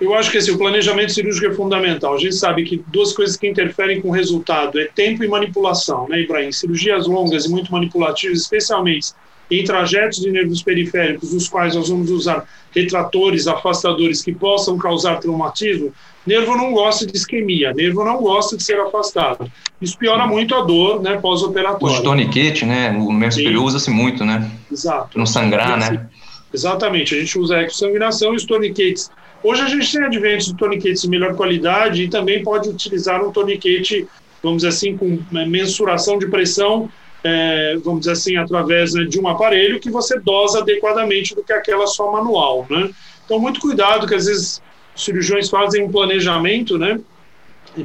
Eu 0.00 0.14
acho 0.14 0.30
que 0.30 0.38
assim, 0.38 0.50
o 0.50 0.58
planejamento 0.58 1.12
cirúrgico 1.12 1.46
é 1.46 1.54
fundamental. 1.54 2.14
A 2.14 2.18
gente 2.18 2.34
sabe 2.34 2.64
que 2.64 2.84
duas 2.88 3.12
coisas 3.14 3.36
que 3.36 3.48
interferem 3.48 4.00
com 4.00 4.08
o 4.08 4.12
resultado 4.12 4.78
é 4.78 4.84
tempo 4.84 5.24
e 5.24 5.28
manipulação, 5.28 6.06
né, 6.08 6.20
Ibrahim? 6.20 6.52
Cirurgias 6.52 7.06
longas 7.06 7.46
e 7.46 7.50
muito 7.50 7.72
manipulativas, 7.72 8.40
especialmente 8.40 9.12
em 9.50 9.64
trajetos 9.64 10.20
de 10.20 10.30
nervos 10.30 10.62
periféricos, 10.62 11.32
os 11.32 11.48
quais 11.48 11.74
nós 11.74 11.88
vamos 11.88 12.10
usar 12.10 12.46
retratores, 12.74 13.46
afastadores 13.46 14.22
que 14.22 14.32
possam 14.32 14.76
causar 14.76 15.18
traumatismo, 15.20 15.92
nervo 16.26 16.56
não 16.56 16.72
gosta 16.72 17.06
de 17.06 17.16
isquemia, 17.16 17.72
nervo 17.72 18.04
não 18.04 18.18
gosta 18.18 18.56
de 18.56 18.64
ser 18.64 18.78
afastado. 18.80 19.50
Isso 19.80 19.96
piora 19.96 20.26
muito 20.26 20.54
a 20.54 20.62
dor 20.62 21.00
né, 21.00 21.16
pós-operatória. 21.18 22.00
O 22.00 22.02
toniquete, 22.02 22.66
né, 22.66 22.90
o 22.90 23.12
nervo 23.12 23.36
superior 23.36 23.64
usa-se 23.64 23.90
muito, 23.90 24.24
né? 24.24 24.50
Exato. 24.70 25.16
Não 25.16 25.26
sangrar, 25.26 25.78
né? 25.78 26.08
Exatamente, 26.52 27.14
a 27.14 27.18
gente 27.18 27.38
usa 27.38 27.56
a 27.56 27.62
exsanguinação 27.62 28.32
e 28.32 28.36
os 28.36 28.44
toniquetes. 28.44 29.10
Hoje 29.46 29.62
a 29.62 29.68
gente 29.68 29.92
tem 29.92 30.02
adventos 30.02 30.46
de 30.46 30.56
toniquetes 30.56 31.02
de 31.02 31.08
melhor 31.08 31.36
qualidade 31.36 32.02
e 32.02 32.08
também 32.08 32.42
pode 32.42 32.68
utilizar 32.68 33.24
um 33.24 33.30
toniquete, 33.30 34.06
vamos 34.42 34.58
dizer 34.62 34.68
assim, 34.68 34.96
com 34.96 35.18
mensuração 35.30 36.18
de 36.18 36.26
pressão 36.26 36.90
é, 37.26 37.76
vamos 37.82 38.00
dizer 38.00 38.12
assim, 38.12 38.36
através 38.36 38.94
né, 38.94 39.04
de 39.04 39.18
um 39.18 39.26
aparelho 39.26 39.80
que 39.80 39.90
você 39.90 40.18
dosa 40.20 40.60
adequadamente 40.60 41.34
do 41.34 41.42
que 41.42 41.52
aquela 41.52 41.86
só 41.86 42.12
manual, 42.12 42.66
né? 42.70 42.90
Então, 43.24 43.40
muito 43.40 43.58
cuidado, 43.58 44.06
que 44.06 44.14
às 44.14 44.26
vezes 44.26 44.62
cirurgiões 44.94 45.50
fazem 45.50 45.82
um 45.82 45.90
planejamento, 45.90 46.78
né? 46.78 47.00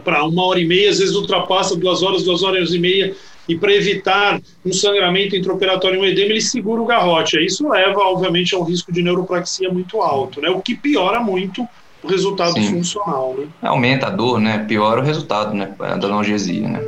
Para 0.04 0.24
uma 0.24 0.46
hora 0.46 0.60
e 0.60 0.68
meia, 0.68 0.92
às 0.92 1.00
vezes 1.00 1.16
ultrapassa 1.16 1.76
duas 1.76 2.04
horas, 2.04 2.24
duas 2.24 2.44
horas 2.44 2.72
e 2.72 2.80
meia, 2.80 3.16
e 3.48 3.58
para 3.58 3.74
evitar 3.74 4.40
um 4.66 4.72
sangramento 4.72 5.36
intraoperatório 5.36 5.98
e 5.98 6.00
um 6.00 6.06
edema, 6.06 6.32
ele 6.32 6.42
segura 6.42 6.82
o 6.82 6.86
garrote. 6.86 7.44
Isso 7.44 7.68
leva, 7.68 8.00
obviamente, 8.00 8.56
a 8.56 8.60
um 8.60 8.64
risco 8.64 8.92
de 8.92 9.02
neuropraxia 9.02 9.72
muito 9.72 10.02
alto, 10.02 10.40
né? 10.40 10.50
O 10.50 10.62
que 10.62 10.76
piora 10.76 11.20
muito 11.20 11.68
o 12.04 12.08
resultado 12.08 12.54
Sim. 12.54 12.70
funcional, 12.70 13.36
né? 13.38 13.48
Aumenta 13.62 14.08
a 14.08 14.10
dor, 14.10 14.40
né? 14.40 14.66
Piora 14.68 15.02
o 15.02 15.04
resultado, 15.04 15.54
né? 15.54 15.74
Da 15.78 16.08
analgesia, 16.08 16.68
né? 16.68 16.82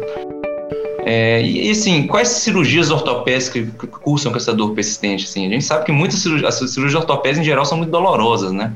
É, 1.05 1.41
e 1.41 1.69
assim, 1.69 2.07
quais 2.07 2.29
cirurgias 2.29 2.89
ortopédicas 2.89 3.49
que 3.49 3.87
cursam 3.87 4.31
com 4.31 4.37
essa 4.37 4.53
dor 4.53 4.73
persistente? 4.73 5.25
Assim? 5.25 5.45
A 5.47 5.49
gente 5.49 5.65
sabe 5.65 5.85
que 5.85 5.91
muitas 5.91 6.19
cirurgias, 6.19 6.61
as 6.61 6.71
cirurgias 6.71 7.01
ortopédicas 7.01 7.45
em 7.45 7.49
geral 7.49 7.65
são 7.65 7.77
muito 7.77 7.91
dolorosas, 7.91 8.51
né? 8.53 8.73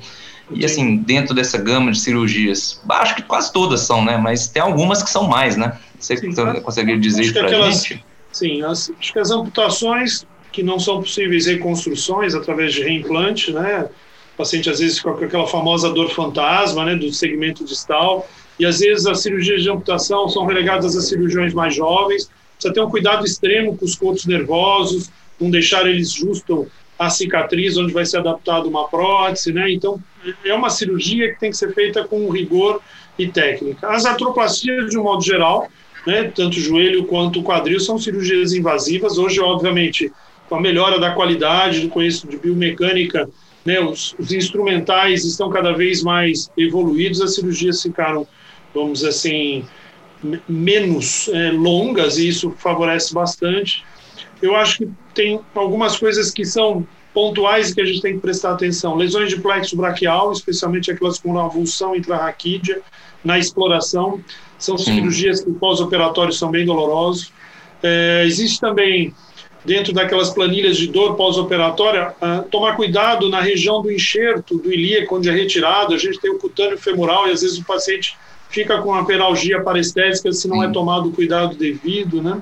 E 0.51 0.65
assim, 0.65 0.97
dentro 0.97 1.33
dessa 1.33 1.57
gama 1.57 1.91
de 1.91 1.99
cirurgias, 1.99 2.81
acho 2.89 3.15
que 3.15 3.21
quase 3.21 3.51
todas 3.51 3.81
são, 3.81 4.03
né? 4.03 4.17
Mas 4.17 4.47
tem 4.47 4.61
algumas 4.61 5.01
que 5.01 5.09
são 5.09 5.27
mais, 5.27 5.55
né? 5.57 5.77
Você 5.99 6.17
sim, 6.17 6.31
conseguiria 6.63 6.99
dizer 6.99 7.23
isso 7.23 7.33
para 7.33 7.71
gente? 7.71 8.03
Sim, 8.31 8.61
as, 8.61 8.91
acho 8.99 9.13
que 9.13 9.19
as 9.19 9.31
amputações 9.31 10.25
que 10.51 10.61
não 10.63 10.79
são 10.79 11.01
possíveis 11.01 11.45
reconstruções 11.45 12.35
através 12.35 12.73
de 12.73 12.83
reimplante, 12.83 13.51
né? 13.51 13.89
O 14.33 14.37
paciente 14.37 14.69
às 14.69 14.79
vezes 14.79 14.99
com 14.99 15.09
aquela 15.09 15.47
famosa 15.47 15.91
dor 15.91 16.09
fantasma, 16.11 16.85
né? 16.85 16.95
Do 16.95 17.11
segmento 17.11 17.63
distal 17.63 18.27
e 18.59 18.65
às 18.65 18.79
vezes 18.79 19.05
as 19.05 19.21
cirurgias 19.21 19.61
de 19.61 19.69
amputação 19.69 20.27
são 20.29 20.45
relegadas 20.45 20.95
a 20.95 21.01
cirurgiões 21.01 21.53
mais 21.53 21.75
jovens. 21.75 22.29
Precisa 22.53 22.73
ter 22.73 22.81
um 22.81 22.89
cuidado 22.89 23.25
extremo 23.25 23.77
com 23.77 23.85
os 23.85 23.95
cortos 23.95 24.25
nervosos, 24.25 25.11
não 25.39 25.51
deixar 25.51 25.85
eles 25.85 26.11
justo 26.11 26.67
a 26.97 27.09
cicatriz 27.09 27.77
onde 27.77 27.93
vai 27.93 28.05
ser 28.05 28.17
adaptada 28.17 28.67
uma 28.67 28.87
prótese, 28.87 29.53
né? 29.53 29.71
Então, 29.71 30.01
é 30.43 30.53
uma 30.53 30.69
cirurgia 30.69 31.31
que 31.33 31.39
tem 31.39 31.51
que 31.51 31.57
ser 31.57 31.71
feita 31.73 32.03
com 32.03 32.27
rigor 32.29 32.81
e 33.19 33.27
técnica. 33.27 33.87
As 33.87 34.05
artroplastias, 34.05 34.89
de 34.89 34.97
um 34.97 35.03
modo 35.03 35.23
geral, 35.23 35.67
né, 36.07 36.31
tanto 36.33 36.55
o 36.55 36.61
joelho 36.61 37.03
quanto 37.03 37.41
o 37.41 37.43
quadril, 37.43 37.81
são 37.81 37.99
cirurgias 37.99 38.53
invasivas. 38.53 39.17
Hoje, 39.17 39.41
obviamente, 39.41 40.09
com 40.47 40.55
a 40.55 40.61
melhora 40.61 40.97
da 40.97 41.11
qualidade 41.11 41.81
do 41.81 41.89
conhecimento 41.89 42.37
de 42.37 42.41
biomecânica, 42.41 43.29
né, 43.65 43.81
os, 43.81 44.15
os, 44.17 44.31
instrumentais 44.31 45.25
estão 45.25 45.49
cada 45.49 45.73
vez 45.73 46.01
mais 46.01 46.49
evoluídos, 46.57 47.19
as 47.19 47.35
cirurgias 47.35 47.81
ficaram, 47.81 48.25
vamos 48.73 48.99
dizer 48.99 49.09
assim, 49.09 49.65
menos 50.47 51.27
é, 51.27 51.51
longas 51.51 52.17
e 52.17 52.29
isso 52.29 52.51
favorece 52.57 53.13
bastante. 53.13 53.83
Eu 54.41 54.55
acho 54.55 54.77
que 54.77 54.89
tem 55.13 55.41
algumas 55.53 55.97
coisas 55.97 56.31
que 56.31 56.45
são 56.45 56.87
pontuais 57.13 57.73
que 57.73 57.81
a 57.81 57.85
gente 57.85 58.01
tem 58.01 58.13
que 58.13 58.21
prestar 58.21 58.53
atenção. 58.53 58.95
Lesões 58.95 59.29
de 59.29 59.41
plexo 59.41 59.75
braquial, 59.75 60.31
especialmente 60.31 60.89
aquelas 60.89 61.19
com 61.19 61.37
avulsão 61.37 61.93
intrarraquídea, 61.93 62.81
na 63.25 63.37
exploração, 63.37 64.23
são 64.57 64.77
Sim. 64.77 64.95
cirurgias 64.95 65.41
que 65.41 65.51
pós-operatórios 65.51 66.37
são 66.37 66.49
bem 66.49 66.65
dolorosos. 66.65 67.31
É, 67.81 68.23
existe 68.25 68.59
também 68.59 69.13
dentro 69.67 69.91
daquelas 69.91 70.29
planilhas 70.29 70.77
de 70.77 70.87
dor 70.87 71.15
pós-operatória, 71.15 72.15
uh, 72.21 72.47
tomar 72.49 72.77
cuidado 72.77 73.29
na 73.29 73.41
região 73.41 73.81
do 73.81 73.91
enxerto, 73.91 74.57
do 74.57 74.71
ilíaco, 74.71 75.17
onde 75.17 75.29
é 75.29 75.33
retirado. 75.33 75.93
A 75.93 75.97
gente 75.97 76.21
tem 76.21 76.31
o 76.31 76.39
cutâneo 76.39 76.77
femoral 76.77 77.27
e 77.27 77.31
às 77.31 77.41
vezes 77.41 77.57
o 77.57 77.65
paciente 77.65 78.17
fica 78.49 78.81
com 78.81 78.89
uma 78.89 79.05
peralgia 79.05 79.61
parestésica 79.61 80.31
se 80.31 80.47
não 80.47 80.63
é 80.63 80.71
tomado 80.71 81.09
o 81.09 81.11
cuidado 81.11 81.55
devido, 81.55 82.21
né? 82.21 82.41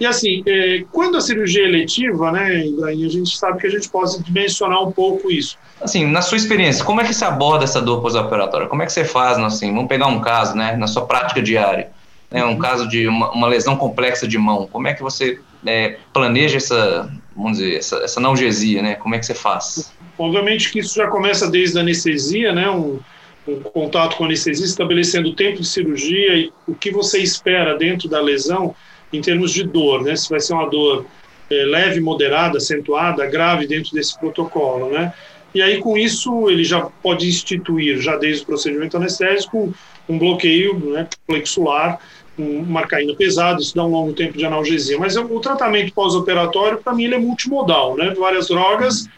E 0.00 0.06
assim, 0.06 0.42
eh, 0.46 0.84
quando 0.92 1.16
a 1.16 1.20
cirurgia 1.20 1.64
é 1.64 1.68
eletiva, 1.68 2.30
né, 2.30 2.66
Ibrahim, 2.66 3.04
a 3.04 3.08
gente 3.08 3.36
sabe 3.36 3.58
que 3.60 3.66
a 3.66 3.70
gente 3.70 3.88
pode 3.88 4.22
dimensionar 4.22 4.82
um 4.82 4.92
pouco 4.92 5.30
isso. 5.30 5.58
Assim, 5.80 6.06
na 6.06 6.22
sua 6.22 6.36
experiência, 6.36 6.84
como 6.84 7.00
é 7.00 7.04
que 7.04 7.12
você 7.12 7.24
aborda 7.24 7.64
essa 7.64 7.80
dor 7.80 8.00
pós-operatória? 8.00 8.68
Como 8.68 8.82
é 8.82 8.86
que 8.86 8.92
você 8.92 9.04
faz, 9.04 9.38
assim, 9.38 9.72
vamos 9.72 9.88
pegar 9.88 10.06
um 10.06 10.20
caso, 10.20 10.54
né, 10.56 10.76
na 10.76 10.86
sua 10.86 11.04
prática 11.04 11.42
diária, 11.42 11.90
né, 12.30 12.44
um 12.44 12.58
caso 12.58 12.88
de 12.88 13.08
uma, 13.08 13.30
uma 13.32 13.48
lesão 13.48 13.76
complexa 13.76 14.28
de 14.28 14.38
mão, 14.38 14.68
como 14.70 14.86
é 14.86 14.94
que 14.94 15.02
você 15.02 15.40
é, 15.66 15.96
planeja 16.12 16.56
essa, 16.56 17.10
vamos 17.34 17.58
dizer, 17.58 17.76
essa, 17.76 17.96
essa 17.98 18.20
analgesia, 18.20 18.82
né? 18.82 18.94
Como 18.94 19.14
é 19.14 19.18
que 19.18 19.26
você 19.26 19.34
faz? 19.34 19.92
Obviamente 20.18 20.70
que 20.70 20.80
isso 20.80 20.96
já 20.96 21.08
começa 21.08 21.50
desde 21.50 21.78
a 21.78 21.80
anestesia, 21.80 22.52
né? 22.52 22.70
Um, 22.70 22.98
um 23.46 23.60
contato 23.60 24.16
com 24.16 24.24
a 24.24 24.26
anestesia, 24.26 24.64
estabelecendo 24.64 25.30
o 25.30 25.34
tempo 25.34 25.60
de 25.60 25.66
cirurgia 25.66 26.36
e 26.36 26.52
o 26.66 26.74
que 26.74 26.90
você 26.90 27.18
espera 27.18 27.76
dentro 27.76 28.08
da 28.08 28.20
lesão 28.20 28.74
em 29.12 29.20
termos 29.20 29.52
de 29.52 29.64
dor, 29.64 30.02
né? 30.02 30.16
Se 30.16 30.28
vai 30.28 30.40
ser 30.40 30.54
uma 30.54 30.68
dor 30.68 31.06
é, 31.50 31.64
leve, 31.64 32.00
moderada, 32.00 32.58
acentuada, 32.58 33.26
grave 33.26 33.66
dentro 33.66 33.92
desse 33.92 34.18
protocolo, 34.18 34.90
né? 34.90 35.12
E 35.54 35.62
aí, 35.62 35.80
com 35.80 35.96
isso, 35.96 36.50
ele 36.50 36.62
já 36.62 36.80
pode 37.02 37.26
instituir, 37.26 38.00
já 38.00 38.16
desde 38.16 38.42
o 38.42 38.46
procedimento 38.46 38.96
anestésico, 38.96 39.74
um 40.08 40.18
bloqueio 40.18 40.78
né, 40.78 41.08
plexular 41.26 41.98
com 42.36 42.62
marcaína 42.62 43.14
pesada, 43.14 43.60
isso 43.60 43.74
dá 43.74 43.84
um 43.84 43.90
longo 43.90 44.12
tempo 44.12 44.36
de 44.38 44.44
analgesia. 44.44 44.98
Mas 44.98 45.16
o 45.16 45.40
tratamento 45.40 45.92
pós-operatório, 45.92 46.78
para 46.78 46.94
mim, 46.94 47.04
ele 47.04 47.16
é 47.16 47.18
multimodal, 47.18 47.96
né? 47.96 48.14
Várias 48.16 48.48
drogas 48.48 49.08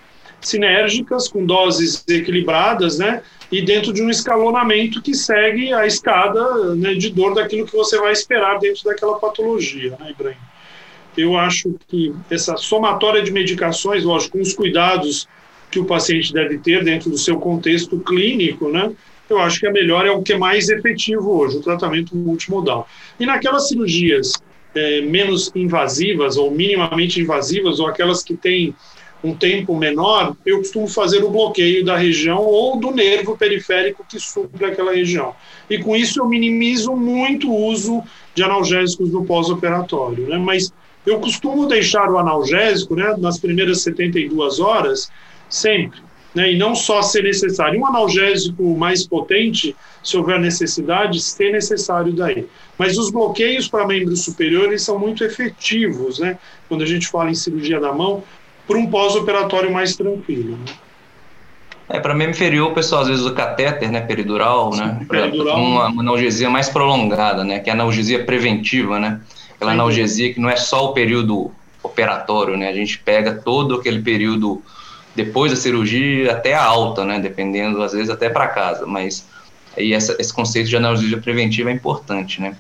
sinérgicas, 0.41 1.29
com 1.29 1.45
doses 1.45 2.03
equilibradas, 2.09 2.99
né? 2.99 3.23
E 3.51 3.63
dentro 3.63 3.93
de 3.93 4.03
um 4.03 4.09
escalonamento 4.09 5.03
que 5.03 5.15
segue 5.15 5.73
a 5.73 5.87
escada 5.87 6.75
né, 6.75 6.95
de 6.95 7.11
dor 7.11 7.35
daquilo 7.35 7.67
que 7.67 7.77
você 7.77 7.99
vai 7.99 8.13
esperar 8.13 8.59
dentro 8.59 8.85
daquela 8.85 9.19
patologia, 9.19 9.97
né, 9.99 10.11
Ibrahim? 10.11 10.37
Eu 11.17 11.37
acho 11.37 11.75
que 11.89 12.15
essa 12.31 12.57
somatória 12.57 13.23
de 13.23 13.33
medicações, 13.33 14.05
lógico, 14.05 14.39
com 14.39 14.43
os 14.43 14.55
cuidados 14.55 15.29
que 15.71 15.79
o 15.79 15.85
paciente 15.85 16.33
deve 16.33 16.59
ter 16.59 16.85
dentro 16.85 17.11
do 17.11 17.19
seu 17.19 17.39
contexto 17.39 17.99
clínico, 17.99 18.69
né? 18.71 18.93
eu 19.31 19.39
acho 19.39 19.61
que 19.61 19.67
a 19.67 19.73
melhor 19.73 20.05
é 20.05 20.11
o 20.11 20.23
que 20.23 20.33
é 20.33 20.39
mais 20.39 20.69
efetivo 20.69 21.39
hoje, 21.39 21.59
o 21.59 21.63
tratamento 21.63 22.17
multimodal. 22.17 22.89
E 23.19 23.25
naquelas 23.25 23.69
cirurgias 23.69 24.33
é, 24.75 25.01
menos 25.03 25.51
invasivas 25.55 26.37
ou 26.37 26.51
minimamente 26.51 27.21
invasivas, 27.21 27.79
ou 27.79 27.87
aquelas 27.87 28.23
que 28.23 28.37
têm 28.37 28.75
um 29.23 29.35
tempo 29.35 29.77
menor, 29.77 30.35
eu 30.47 30.59
costumo 30.59 30.89
fazer 30.89 31.23
o 31.23 31.31
bloqueio 31.31 31.85
da 31.85 31.97
região 31.97 32.39
ou 32.39 32.79
do 32.79 32.91
nervo 32.91 33.37
periférico 33.37 34.05
que 34.09 34.19
supre 34.19 34.65
aquela 34.65 34.95
região. 34.95 35.35
E 35.69 35.79
com 35.79 35.95
isso 35.95 36.21
eu 36.21 36.27
minimizo 36.27 36.95
muito 36.97 37.51
o 37.51 37.67
uso 37.67 38.03
de 38.35 38.43
analgésicos 38.43 39.11
no 39.11 39.25
pós-operatório. 39.25 40.29
Né? 40.29 40.39
Mas 40.39 40.73
eu 41.07 41.21
costumo 41.21 41.67
deixar 41.67 42.11
o 42.11 42.19
analgésico 42.19 42.97
né, 42.97 43.15
nas 43.19 43.39
primeiras 43.39 43.83
72 43.83 44.59
horas, 44.59 45.11
sempre 45.49 46.01
né, 46.35 46.53
e 46.53 46.59
não 46.59 46.75
só 46.75 47.03
ser 47.03 47.23
necessário. 47.23 47.81
Um 47.81 47.87
analgésico 47.87 48.77
mais 48.77 49.07
potente, 49.07 49.75
se 50.03 50.17
houver 50.17 50.39
necessidade, 50.39 51.21
ser 51.21 51.53
necessário 51.53 52.13
daí. 52.13 52.47
Mas 52.79 52.97
os 52.97 53.11
bloqueios 53.11 53.69
para 53.69 53.87
membros 53.87 54.25
superiores 54.25 54.83
são 54.83 54.99
muito 54.99 55.25
efetivos, 55.25 56.19
né, 56.19 56.39
quando 56.69 56.83
a 56.83 56.87
gente 56.87 57.09
fala 57.09 57.31
em 57.31 57.35
cirurgia 57.35 57.81
da 57.81 57.93
mão, 57.93 58.23
para 58.71 58.79
um 58.79 58.87
pós-operatório 58.87 59.73
mais 59.73 59.97
tranquilo. 59.97 60.57
Né. 60.57 60.65
É, 61.89 61.99
para 61.99 62.15
membro 62.15 62.37
inferior, 62.37 62.71
o 62.71 62.75
pessoal 62.75 63.03
às 63.03 63.09
vezes 63.09 63.25
usa 63.25 63.35
catéter, 63.35 63.91
né, 63.91 64.01
peridural, 64.01 64.73
Sim, 64.73 64.79
né, 64.79 65.07
peridural. 65.09 65.59
Uma, 65.59 65.89
uma, 65.89 66.03
analgesia 66.03 66.49
mais 66.49 66.69
prolongada, 66.69 67.43
né, 67.43 67.59
que 67.59 67.69
é 67.69 67.73
a 67.73 67.75
analgesia 67.75 68.25
preventiva, 68.25 69.01
né, 69.01 69.21
aquela 69.57 69.73
Sim. 69.73 69.79
analgesia 69.81 70.33
que 70.33 70.39
não 70.39 70.49
é 70.49 70.55
só 70.55 70.87
o 70.87 70.93
período 70.93 71.51
operatório, 71.83 72.57
né, 72.57 72.69
a 72.69 72.73
gente 72.73 72.97
pega 72.99 73.35
todo 73.35 73.75
aquele 73.75 74.01
período 74.01 74.63
depois 75.17 75.51
da 75.51 75.57
cirurgia 75.57 76.33
até 76.33 76.55
a 76.55 76.63
alta, 76.63 77.05
né? 77.05 77.19
Dependendo, 77.19 77.83
às 77.83 77.93
vezes 77.93 78.11
até 78.11 78.29
para 78.29 78.47
casa. 78.49 78.87
Mas 78.87 79.27
aí 79.77 79.93
essa, 79.93 80.17
esse 80.19 80.33
conceito 80.33 80.69
de 80.69 80.77
analgesia 80.77 81.19
preventiva 81.19 81.71
é 81.71 81.73
importante, 81.73 82.41
né? 82.41 82.57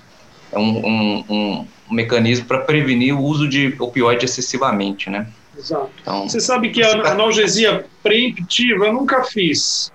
É 0.52 0.58
um, 0.58 0.84
um, 0.84 1.24
um 1.30 1.94
mecanismo 1.94 2.46
para 2.46 2.58
prevenir 2.58 3.14
o 3.14 3.22
uso 3.22 3.48
de 3.48 3.74
opioide 3.78 4.24
excessivamente, 4.24 5.08
né? 5.08 5.28
Exato. 5.60 5.90
Então, 6.00 6.28
Você 6.28 6.40
sabe 6.40 6.70
que 6.70 6.82
a 6.82 7.12
analgesia 7.12 7.86
preemptiva 8.02 8.86
eu 8.86 8.92
nunca 8.92 9.22
fiz, 9.24 9.92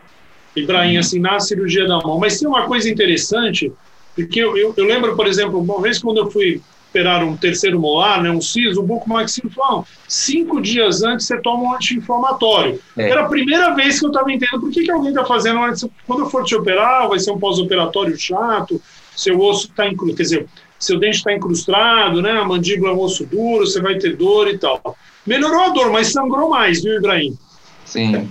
Ibrahim, 0.55 0.93
uhum. 0.93 0.99
assim, 0.99 1.19
na 1.19 1.39
cirurgia 1.39 1.87
da 1.87 1.99
mão. 1.99 2.19
Mas 2.19 2.39
tem 2.39 2.47
uma 2.47 2.65
coisa 2.67 2.89
interessante, 2.89 3.71
porque 4.15 4.39
eu, 4.39 4.55
eu, 4.55 4.73
eu 4.77 4.85
lembro, 4.85 5.15
por 5.15 5.27
exemplo, 5.27 5.59
uma 5.59 5.81
vez 5.81 5.99
quando 5.99 6.17
eu 6.19 6.31
fui 6.31 6.61
operar 6.95 7.25
um 7.25 7.35
terceiro 7.35 7.77
molar, 7.77 8.23
né, 8.23 8.31
um 8.31 8.39
siso, 8.39 8.81
um 8.81 8.85
bucomaxilo, 8.85 9.49
falaram, 9.49 9.85
cinco 10.07 10.61
dias 10.61 11.03
antes 11.03 11.25
você 11.25 11.37
toma 11.41 11.63
um 11.63 11.75
anti-inflamatório. 11.75 12.79
É. 12.97 13.09
Era 13.09 13.25
a 13.25 13.27
primeira 13.27 13.75
vez 13.75 13.99
que 13.99 14.05
eu 14.05 14.11
estava 14.11 14.31
entendendo 14.31 14.61
por 14.61 14.71
que, 14.71 14.83
que 14.83 14.91
alguém 14.91 15.09
está 15.09 15.25
fazendo 15.25 15.61
antes, 15.61 15.85
quando 16.07 16.21
eu 16.21 16.29
for 16.29 16.45
te 16.45 16.55
operar, 16.55 17.09
vai 17.09 17.19
ser 17.19 17.31
um 17.31 17.37
pós-operatório 17.37 18.17
chato, 18.17 18.81
seu 19.13 19.39
osso 19.41 19.67
está 19.67 19.87
incluído, 19.87 20.15
quer 20.15 20.23
dizer, 20.23 20.47
seu 20.79 20.99
dente 20.99 21.17
está 21.17 21.33
incrustado, 21.33 22.21
né, 22.21 22.31
a 22.31 22.45
mandíbula 22.45 22.91
é 22.91 22.93
um 22.93 22.99
osso 22.99 23.25
duro, 23.25 23.65
você 23.65 23.81
vai 23.81 23.95
ter 23.95 24.15
dor 24.15 24.47
e 24.47 24.57
tal. 24.57 24.97
Melhorou 25.25 25.61
a 25.61 25.69
dor, 25.69 25.91
mas 25.91 26.11
sangrou 26.11 26.49
mais, 26.49 26.83
viu, 26.83 26.97
Ibrahim? 26.97 27.37
Sim. 27.85 28.29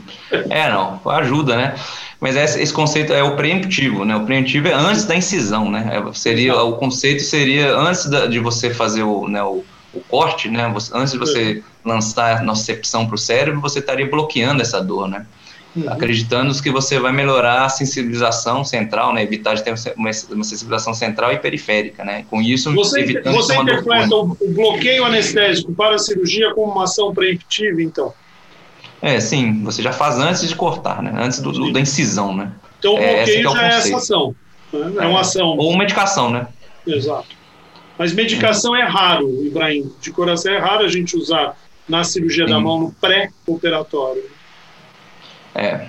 É, 0.51 0.69
não, 0.69 1.01
ajuda, 1.07 1.57
né? 1.57 1.75
Mas 2.21 2.37
esse, 2.37 2.61
esse, 2.61 2.73
conceito 2.73 3.13
é 3.13 3.23
o 3.23 3.37
preemptivo, 3.37 4.05
né? 4.05 4.17
O 4.17 4.25
preemptivo 4.25 4.69
é 4.69 4.73
antes 4.73 5.05
da 5.05 5.15
incisão, 5.15 5.71
né? 5.71 5.91
É, 5.93 6.13
seria, 6.13 6.57
o 6.63 6.75
conceito 6.75 7.23
seria 7.23 7.77
antes 7.77 8.07
da, 8.07 8.27
de 8.27 8.39
você 8.39 8.73
fazer 8.73 9.03
o, 9.03 9.29
né, 9.29 9.43
o, 9.43 9.65
o 9.93 10.01
corte, 10.09 10.49
né? 10.49 10.69
Você, 10.73 10.91
antes 10.95 11.13
de 11.13 11.19
você 11.19 11.63
lançar 11.85 12.39
a 12.39 12.43
nocicepção 12.43 13.07
para 13.07 13.15
o 13.15 13.19
cérebro, 13.19 13.61
você 13.61 13.79
estaria 13.79 14.09
bloqueando 14.09 14.63
essa 14.63 14.81
dor, 14.81 15.09
né? 15.09 15.27
Uhum. 15.77 15.93
Acreditando 15.93 16.55
que 16.63 16.71
você 16.71 17.01
vai 17.01 17.13
melhorar 17.13 17.65
a 17.65 17.69
sensibilização 17.69 18.65
central, 18.65 19.13
né? 19.13 19.23
Evitar 19.23 19.55
de 19.55 19.65
ter 19.65 19.73
uma, 19.73 20.11
uma 20.31 20.45
sensibilização 20.45 20.95
central 20.95 21.33
e 21.33 21.39
periférica, 21.39 22.05
né? 22.05 22.25
Com 22.31 22.41
isso, 22.41 22.73
você, 22.73 23.01
evitando 23.01 23.35
você 23.35 23.57
interpreta 23.57 24.15
o, 24.15 24.37
o 24.41 24.53
bloqueio 24.53 25.05
anestésico 25.05 25.75
para 25.75 25.97
a 25.97 25.99
cirurgia 25.99 26.55
como 26.55 26.73
uma 26.73 26.85
ação 26.85 27.13
preemptiva, 27.13 27.83
então? 27.83 28.13
É, 29.03 29.19
sim, 29.19 29.63
você 29.65 29.83
já 29.83 29.93
faz 29.93 30.17
antes 30.17 30.49
de 30.49 30.55
cortar, 30.55 31.03
né? 31.03 31.13
Antes 31.17 31.41
do, 31.41 31.51
do 31.51 31.73
da 31.73 31.81
incisão, 31.81 32.35
né? 32.35 32.53
Então 32.79 32.95
o 32.95 32.99
é, 32.99 33.17
bloqueio 33.17 33.49
é, 33.49 33.53
já 33.53 33.63
é 33.65 33.69
essa 33.79 33.97
ação. 33.97 34.35
Né? 34.73 34.93
É 34.99 35.07
uma 35.07 35.21
ação. 35.21 35.57
Ou 35.59 35.77
medicação, 35.77 36.31
né? 36.31 36.47
Exato. 36.87 37.29
Mas 37.99 38.13
medicação 38.13 38.75
é 38.75 38.85
raro, 38.85 39.45
Ibrahim. 39.45 39.93
De 40.01 40.11
coração 40.11 40.53
é 40.53 40.59
raro 40.59 40.85
a 40.85 40.89
gente 40.89 41.17
usar 41.17 41.57
na 41.89 42.03
cirurgia 42.03 42.47
sim. 42.47 42.53
da 42.53 42.61
mão 42.61 42.79
no 42.79 42.93
pré-operatório. 42.93 44.23
É. 45.55 45.87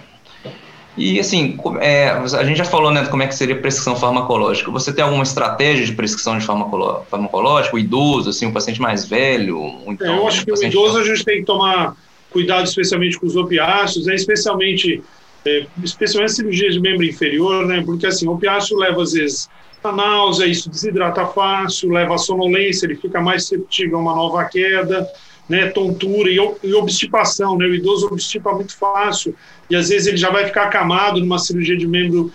E 0.98 1.19
assim, 1.19 1.60
é, 1.81 2.10
a 2.10 2.43
gente 2.43 2.57
já 2.57 2.63
falou 2.63 2.89
né, 2.89 3.05
como 3.05 3.22
é 3.22 3.27
que 3.27 3.36
seria 3.36 3.60
prescrição 3.60 3.95
farmacológica. 3.95 4.72
Você 4.72 4.93
tem 4.93 5.03
alguma 5.03 5.24
estratégia 5.24 5.86
de 5.86 5.91
prescrição 5.91 6.38
de 6.38 6.45
farmacológico? 6.45 7.75
O 7.75 7.79
idoso, 7.79 8.29
assim, 8.29 8.45
o 8.45 8.53
paciente 8.53 8.81
mais 8.81 9.05
velho? 9.05 9.75
Então, 9.88 10.15
é, 10.15 10.17
eu 10.17 10.27
acho 10.27 10.45
que 10.45 10.51
o 10.51 10.63
idoso 10.63 10.98
a 10.98 11.03
gente 11.03 11.25
tem 11.25 11.39
que 11.39 11.45
tomar 11.45 11.95
cuidado 12.31 12.65
especialmente 12.65 13.19
com 13.19 13.25
os 13.25 13.36
opiáceos, 13.36 14.05
né, 14.05 14.15
especialmente, 14.15 15.01
é, 15.45 15.65
especialmente 15.84 16.34
cirurgia 16.34 16.69
de 16.69 16.79
membro 16.79 17.05
inferior, 17.05 17.65
né, 17.65 17.81
porque 17.86 18.05
assim, 18.07 18.27
o 18.27 18.34
opiáceo 18.34 18.77
leva 18.77 19.01
às 19.01 19.13
vezes 19.13 19.50
a 19.84 19.91
náusea, 19.91 20.45
isso 20.45 20.69
desidrata 20.69 21.25
fácil, 21.27 21.91
leva 21.91 22.15
a 22.15 22.17
sonolência, 22.17 22.88
ele 22.88 22.95
fica 22.95 23.22
mais 23.22 23.43
suscetível 23.43 23.98
a 23.98 24.01
uma 24.01 24.15
nova 24.15 24.43
queda. 24.45 25.07
Né, 25.47 25.67
tontura 25.69 26.29
e, 26.29 26.37
e 26.63 26.73
obstipação, 26.73 27.57
né? 27.57 27.65
O 27.65 27.75
idoso 27.75 28.07
obstipa 28.07 28.53
muito 28.53 28.75
fácil 28.75 29.35
e 29.69 29.75
às 29.75 29.89
vezes 29.89 30.07
ele 30.07 30.17
já 30.17 30.29
vai 30.29 30.45
ficar 30.45 30.63
acamado 30.63 31.19
numa 31.19 31.39
cirurgia 31.39 31.77
de 31.77 31.87
membro 31.87 32.31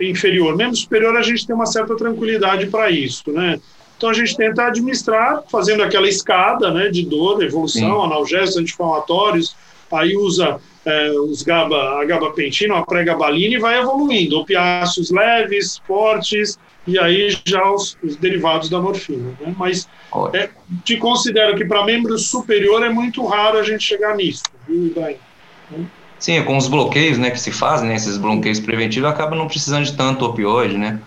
inferior. 0.00 0.56
Membro 0.56 0.76
superior 0.76 1.16
a 1.16 1.22
gente 1.22 1.46
tem 1.46 1.54
uma 1.54 1.66
certa 1.66 1.96
tranquilidade 1.96 2.66
para 2.66 2.90
isso, 2.90 3.30
né? 3.32 3.60
Então 3.96 4.08
a 4.08 4.12
gente 4.12 4.36
tenta 4.36 4.66
administrar 4.66 5.42
fazendo 5.50 5.82
aquela 5.82 6.08
escada, 6.08 6.70
né, 6.70 6.88
de 6.88 7.04
dor, 7.04 7.42
evolução, 7.42 8.00
Sim. 8.00 8.04
analgésicos, 8.04 8.56
anti-inflamatórios, 8.56 9.56
aí 9.90 10.16
usa 10.16 10.60
é, 10.84 11.10
os 11.12 11.42
GABA, 11.42 12.00
a 12.00 12.04
gabapentina, 12.04 12.78
a 12.78 12.82
pré-gabalina 12.82 13.54
e 13.54 13.58
vai 13.58 13.80
evoluindo, 13.80 14.38
opiáceos 14.38 15.10
leves, 15.10 15.80
fortes, 15.86 16.58
e 16.86 16.98
aí 16.98 17.36
já 17.44 17.70
os, 17.70 17.96
os 18.02 18.16
derivados 18.16 18.68
da 18.68 18.80
morfina. 18.80 19.34
Né? 19.40 19.54
Mas 19.58 19.88
é, 20.34 20.50
te 20.84 20.96
considero 20.96 21.56
que 21.56 21.64
para 21.64 21.84
membro 21.84 22.18
superior 22.18 22.84
é 22.84 22.90
muito 22.90 23.24
raro 23.24 23.58
a 23.58 23.62
gente 23.62 23.82
chegar 23.82 24.14
nisso, 24.16 24.42
viu, 24.68 24.86
Ibrahim? 24.86 25.16
Sim, 26.18 26.42
com 26.44 26.56
os 26.56 26.68
bloqueios 26.68 27.18
né, 27.18 27.30
que 27.30 27.40
se 27.40 27.50
fazem, 27.50 27.88
né, 27.88 27.96
esses 27.96 28.16
bloqueios 28.16 28.60
preventivos, 28.60 29.08
acaba 29.08 29.34
não 29.34 29.46
precisando 29.46 29.84
de 29.84 29.96
tanto 29.96 30.24
opioide, 30.24 30.76
né? 30.76 31.00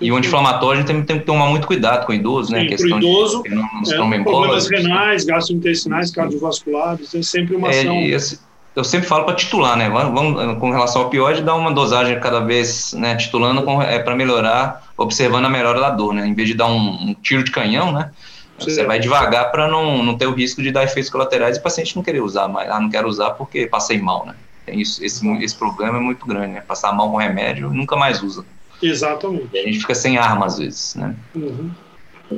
E 0.00 0.10
o 0.10 0.16
anti-inflamatório 0.16 0.78
a 0.78 0.82
gente 0.82 0.92
tem, 0.92 1.02
tem, 1.04 1.18
que 1.20 1.24
tomar 1.24 1.46
muito 1.46 1.66
cuidado 1.66 2.04
com 2.04 2.12
o 2.12 2.14
idoso, 2.14 2.50
né? 2.50 2.62
Sim, 2.62 2.66
questão 2.66 2.98
idoso, 2.98 3.42
de, 3.42 3.50
não, 3.50 4.12
é, 4.12 4.22
problemas 4.22 4.68
renais, 4.68 5.24
gastrointestinais, 5.24 6.10
cardiovasculares, 6.10 7.14
é 7.14 7.22
sempre 7.22 7.54
uma 7.54 7.70
é, 7.70 7.80
ação... 7.80 8.00
Esse, 8.00 8.40
eu 8.74 8.82
sempre 8.82 9.06
falo 9.06 9.24
para 9.24 9.34
titular, 9.34 9.76
né? 9.76 9.88
Vamos, 9.88 10.58
com 10.58 10.70
relação 10.70 11.02
ao 11.02 11.08
opioide, 11.08 11.42
dar 11.42 11.54
uma 11.54 11.72
dosagem 11.72 12.18
cada 12.18 12.40
vez, 12.40 12.92
né? 12.94 13.14
Titulando 13.16 13.82
é, 13.82 13.98
para 13.98 14.16
melhorar, 14.16 14.82
observando 14.96 15.44
a 15.44 15.50
melhora 15.50 15.80
da 15.80 15.90
dor, 15.90 16.12
né? 16.12 16.26
Em 16.26 16.34
vez 16.34 16.48
de 16.48 16.54
dar 16.54 16.66
um, 16.66 17.10
um 17.10 17.14
tiro 17.14 17.44
de 17.44 17.50
canhão, 17.50 17.92
né? 17.92 18.10
Você 18.58 18.84
vai 18.84 19.00
devagar 19.00 19.50
para 19.50 19.68
não, 19.68 20.02
não 20.02 20.16
ter 20.16 20.26
o 20.26 20.32
risco 20.32 20.62
de 20.62 20.70
dar 20.70 20.84
efeitos 20.84 21.10
colaterais 21.10 21.56
e 21.56 21.60
o 21.60 21.62
paciente 21.62 21.96
não 21.96 22.02
querer 22.02 22.20
usar 22.20 22.48
mais. 22.48 22.70
Ah, 22.70 22.80
não 22.80 22.88
quero 22.88 23.08
usar 23.08 23.30
porque 23.30 23.66
passei 23.66 24.00
mal, 24.00 24.26
né? 24.26 24.34
Tem 24.64 24.80
isso, 24.80 25.04
esse, 25.04 25.26
esse 25.42 25.54
problema 25.54 25.98
é 25.98 26.00
muito 26.00 26.24
grande, 26.26 26.54
né? 26.54 26.60
Passar 26.60 26.92
mal 26.92 27.10
com 27.10 27.16
remédio 27.16 27.70
nunca 27.70 27.96
mais 27.96 28.22
usa. 28.22 28.44
Exatamente. 28.82 29.48
E 29.52 29.58
a 29.58 29.62
gente 29.62 29.78
fica 29.80 29.94
sem 29.94 30.18
arma 30.18 30.46
às 30.46 30.58
vezes, 30.58 30.94
né? 30.94 31.14
Uhum. 31.34 31.70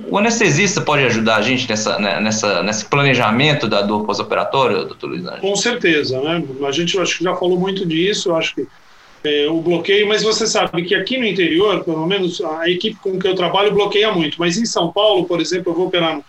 O 0.08 0.18
anestesista 0.18 0.80
pode 0.80 1.04
ajudar 1.04 1.36
a 1.36 1.42
gente 1.42 1.68
nessa, 1.68 1.98
né, 1.98 2.20
nessa, 2.20 2.62
nesse 2.62 2.84
planejamento 2.84 3.68
da 3.68 3.82
dor 3.82 4.04
pós-operatória, 4.04 4.84
doutor 4.84 5.08
Luiz 5.08 5.26
Angel? 5.26 5.40
Com 5.40 5.56
certeza, 5.56 6.20
né? 6.20 6.42
A 6.66 6.72
gente 6.72 6.98
acho 6.98 7.18
que 7.18 7.24
já 7.24 7.34
falou 7.34 7.58
muito 7.58 7.86
disso, 7.86 8.34
acho 8.34 8.54
que 8.54 8.66
é, 9.24 9.48
o 9.48 9.60
bloqueio, 9.60 10.06
mas 10.08 10.22
você 10.22 10.46
sabe 10.46 10.84
que 10.84 10.94
aqui 10.94 11.18
no 11.18 11.24
interior, 11.24 11.82
pelo 11.84 12.06
menos 12.06 12.40
a 12.40 12.68
equipe 12.68 12.96
com 13.00 13.18
que 13.18 13.26
eu 13.26 13.34
trabalho 13.34 13.72
bloqueia 13.72 14.12
muito, 14.12 14.38
mas 14.38 14.56
em 14.56 14.66
São 14.66 14.92
Paulo, 14.92 15.24
por 15.24 15.40
exemplo, 15.40 15.72
eu 15.72 15.76
vou 15.76 15.86
operar 15.86 16.20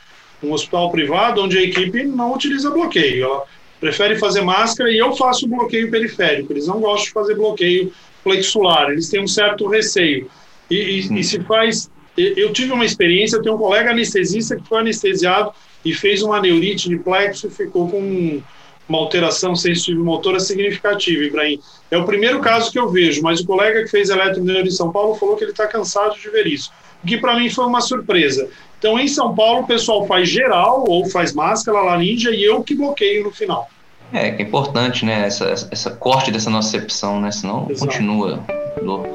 num 0.42 0.52
hospital 0.52 0.92
privado 0.92 1.44
onde 1.44 1.58
a 1.58 1.62
equipe 1.62 2.04
não 2.04 2.34
utiliza 2.34 2.72
bloqueio, 2.72 3.26
ela 3.26 3.44
prefere 3.80 4.18
fazer 4.18 4.42
máscara 4.42 4.92
e 4.92 4.98
eu 4.98 5.16
faço 5.16 5.48
bloqueio 5.48 5.92
periférico, 5.92 6.52
eles 6.52 6.68
não 6.68 6.80
gostam 6.80 7.06
de 7.06 7.12
fazer 7.12 7.36
bloqueio 7.36 7.94
flexular, 8.24 8.90
eles 8.90 9.10
têm 9.10 9.22
um 9.22 9.28
certo 9.28 9.68
receio. 9.68 10.30
E, 10.70 10.76
e, 10.76 11.20
e 11.20 11.24
se 11.24 11.40
faz. 11.42 11.90
Eu 12.18 12.52
tive 12.52 12.72
uma 12.72 12.84
experiência, 12.84 13.38
eu 13.38 13.44
tenho 13.44 13.56
um 13.56 13.60
colega 13.60 13.92
anestesista 13.92 14.56
que 14.56 14.68
foi 14.68 14.80
anestesiado 14.80 15.52
e 15.86 15.94
fez 15.94 16.24
uma 16.24 16.42
neurite 16.42 16.90
de 16.90 16.98
plexo 16.98 17.48
e 17.48 17.52
ficou 17.52 17.88
com 17.88 18.42
uma 18.90 18.98
alteração 18.98 19.56
sensitiva 19.56 20.04
motora 20.04 20.40
significativa, 20.40 21.24
Ibrahim. 21.24 21.60
É 21.92 21.98
o 21.98 22.06
primeiro 22.06 22.40
caso 22.40 22.72
que 22.72 22.80
eu 22.80 22.90
vejo, 22.90 23.22
mas 23.22 23.42
o 23.42 23.46
colega 23.46 23.84
que 23.84 23.90
fez 23.90 24.10
eletroneuro 24.10 24.68
em 24.68 24.72
São 24.72 24.92
Paulo 24.92 25.16
falou 25.16 25.36
que 25.36 25.44
ele 25.44 25.52
está 25.52 25.68
cansado 25.68 26.18
de 26.18 26.30
ver 26.30 26.48
isso, 26.48 26.72
o 27.04 27.08
que 27.08 27.18
para 27.18 27.38
mim 27.38 27.50
foi 27.50 27.66
uma 27.66 27.82
surpresa. 27.82 28.50
Então, 28.80 29.00
em 29.00 29.08
São 29.08 29.36
Paulo, 29.36 29.62
o 29.62 29.68
pessoal 29.68 30.06
faz 30.08 30.30
geral 30.30 30.86
ou 30.88 31.06
faz 31.10 31.34
máscara, 31.34 31.82
laringe, 31.82 32.30
e 32.30 32.44
eu 32.44 32.64
que 32.64 32.76
bloqueio 32.76 33.24
no 33.24 33.32
final. 33.32 33.68
É, 34.14 34.32
que 34.32 34.42
é 34.42 34.46
importante, 34.46 35.04
né, 35.04 35.26
essa, 35.26 35.68
essa 35.70 35.92
corte 35.92 36.32
dessa 36.32 36.50
nocepção, 36.50 37.20
né, 37.20 37.32
senão 37.32 37.68
Exato. 37.70 37.92
continua 37.92 38.44
dor. 38.82 39.06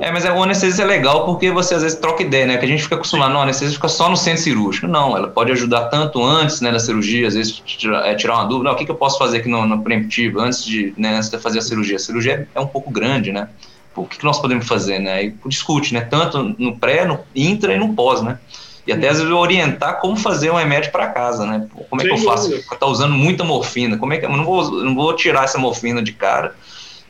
É, 0.00 0.12
mas 0.12 0.24
o 0.24 0.42
anestesista 0.42 0.82
é 0.82 0.86
legal 0.86 1.24
porque 1.24 1.50
você 1.50 1.74
às 1.74 1.82
vezes 1.82 1.98
troca 1.98 2.22
ideia, 2.22 2.46
né? 2.46 2.56
Que 2.56 2.64
a 2.64 2.68
gente 2.68 2.82
fica 2.82 2.94
acostumado, 2.94 3.32
não, 3.32 3.40
a 3.40 3.42
anestesia 3.42 3.74
fica 3.74 3.88
só 3.88 4.08
no 4.08 4.16
centro 4.16 4.42
cirúrgico. 4.42 4.86
Não, 4.86 5.16
ela 5.16 5.28
pode 5.28 5.50
ajudar 5.52 5.88
tanto 5.88 6.22
antes 6.22 6.60
né, 6.60 6.70
da 6.70 6.78
cirurgia, 6.78 7.26
às 7.26 7.34
vezes 7.34 7.52
tirar, 7.52 8.06
é, 8.06 8.14
tirar 8.14 8.36
uma 8.36 8.44
dúvida, 8.44 8.68
não, 8.68 8.72
o 8.74 8.76
que, 8.76 8.84
que 8.84 8.90
eu 8.90 8.96
posso 8.96 9.18
fazer 9.18 9.38
aqui 9.38 9.48
no, 9.48 9.66
no 9.66 9.82
preemptivo, 9.82 10.40
antes 10.40 10.64
de, 10.64 10.94
né, 10.96 11.16
antes 11.16 11.28
de 11.28 11.38
fazer 11.38 11.58
a 11.58 11.62
cirurgia? 11.62 11.96
A 11.96 11.98
cirurgia 11.98 12.48
é 12.54 12.60
um 12.60 12.66
pouco 12.66 12.90
grande, 12.90 13.32
né? 13.32 13.48
O 13.96 14.04
que, 14.04 14.18
que 14.18 14.24
nós 14.24 14.38
podemos 14.38 14.68
fazer, 14.68 15.00
né? 15.00 15.24
E 15.24 15.34
discute, 15.46 15.92
né? 15.92 16.02
Tanto 16.02 16.54
no 16.56 16.76
pré, 16.76 17.04
no 17.04 17.18
intra 17.34 17.74
e 17.74 17.78
no 17.78 17.94
pós, 17.94 18.22
né? 18.22 18.38
E 18.86 18.92
até 18.92 19.08
às 19.08 19.18
vezes 19.18 19.32
orientar 19.32 20.00
como 20.00 20.16
fazer 20.16 20.50
um 20.50 20.54
remédio 20.54 20.92
para 20.92 21.08
casa, 21.08 21.44
né? 21.44 21.66
Como 21.90 22.00
é 22.00 22.04
que 22.04 22.10
eu 22.10 22.18
faço? 22.18 22.50
Tá 22.78 22.86
usando 22.86 23.14
muita 23.14 23.42
morfina, 23.42 23.98
como 23.98 24.12
é 24.12 24.18
que 24.18 24.24
eu 24.24 24.30
não 24.30 24.44
vou, 24.44 24.70
não 24.84 24.94
vou 24.94 25.12
tirar 25.14 25.44
essa 25.44 25.58
morfina 25.58 26.00
de 26.00 26.12
cara? 26.12 26.54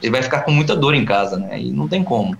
Ele 0.02 0.10
vai 0.10 0.22
ficar 0.22 0.40
com 0.40 0.50
muita 0.50 0.74
dor 0.74 0.94
em 0.94 1.04
casa, 1.04 1.36
né? 1.36 1.60
E 1.60 1.70
não 1.70 1.86
tem 1.86 2.02
como. 2.02 2.36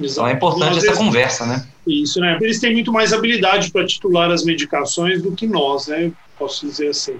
Exato. 0.00 0.12
Então 0.12 0.28
é 0.28 0.32
importante 0.32 0.78
essa 0.78 0.86
vezes, 0.88 0.98
conversa, 0.98 1.46
né? 1.46 1.66
Isso, 1.86 2.20
né? 2.20 2.38
Eles 2.40 2.60
têm 2.60 2.72
muito 2.72 2.92
mais 2.92 3.12
habilidade 3.12 3.70
para 3.70 3.86
titular 3.86 4.30
as 4.30 4.44
medicações 4.44 5.22
do 5.22 5.32
que 5.32 5.46
nós, 5.46 5.86
né? 5.86 6.12
Posso 6.38 6.66
dizer 6.66 6.88
assim. 6.88 7.16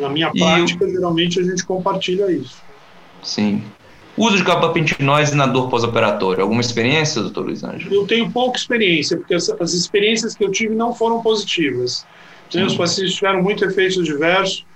Na 0.00 0.08
minha 0.08 0.30
e 0.34 0.38
prática, 0.38 0.88
geralmente 0.88 1.40
a 1.40 1.42
gente 1.42 1.64
compartilha 1.64 2.30
isso. 2.30 2.56
Sim. 3.22 3.62
Uso 4.16 4.36
de 4.36 4.42
gabapentinose 4.42 5.34
na 5.34 5.46
dor 5.46 5.70
pós-operatória. 5.70 6.42
Alguma 6.42 6.60
experiência, 6.60 7.22
doutor 7.22 7.46
Luiz 7.46 7.64
Ângelo? 7.64 7.94
Eu 7.94 8.06
tenho 8.06 8.30
pouca 8.30 8.58
experiência, 8.58 9.16
porque 9.16 9.34
as, 9.34 9.48
as 9.48 9.72
experiências 9.72 10.34
que 10.34 10.44
eu 10.44 10.50
tive 10.50 10.74
não 10.74 10.94
foram 10.94 11.22
positivas. 11.22 12.06
Né? 12.52 12.64
Os 12.66 12.74
pacientes 12.74 13.14
tiveram 13.14 13.42
muito 13.42 13.64
efeito 13.64 14.02
diverso, 14.02 14.66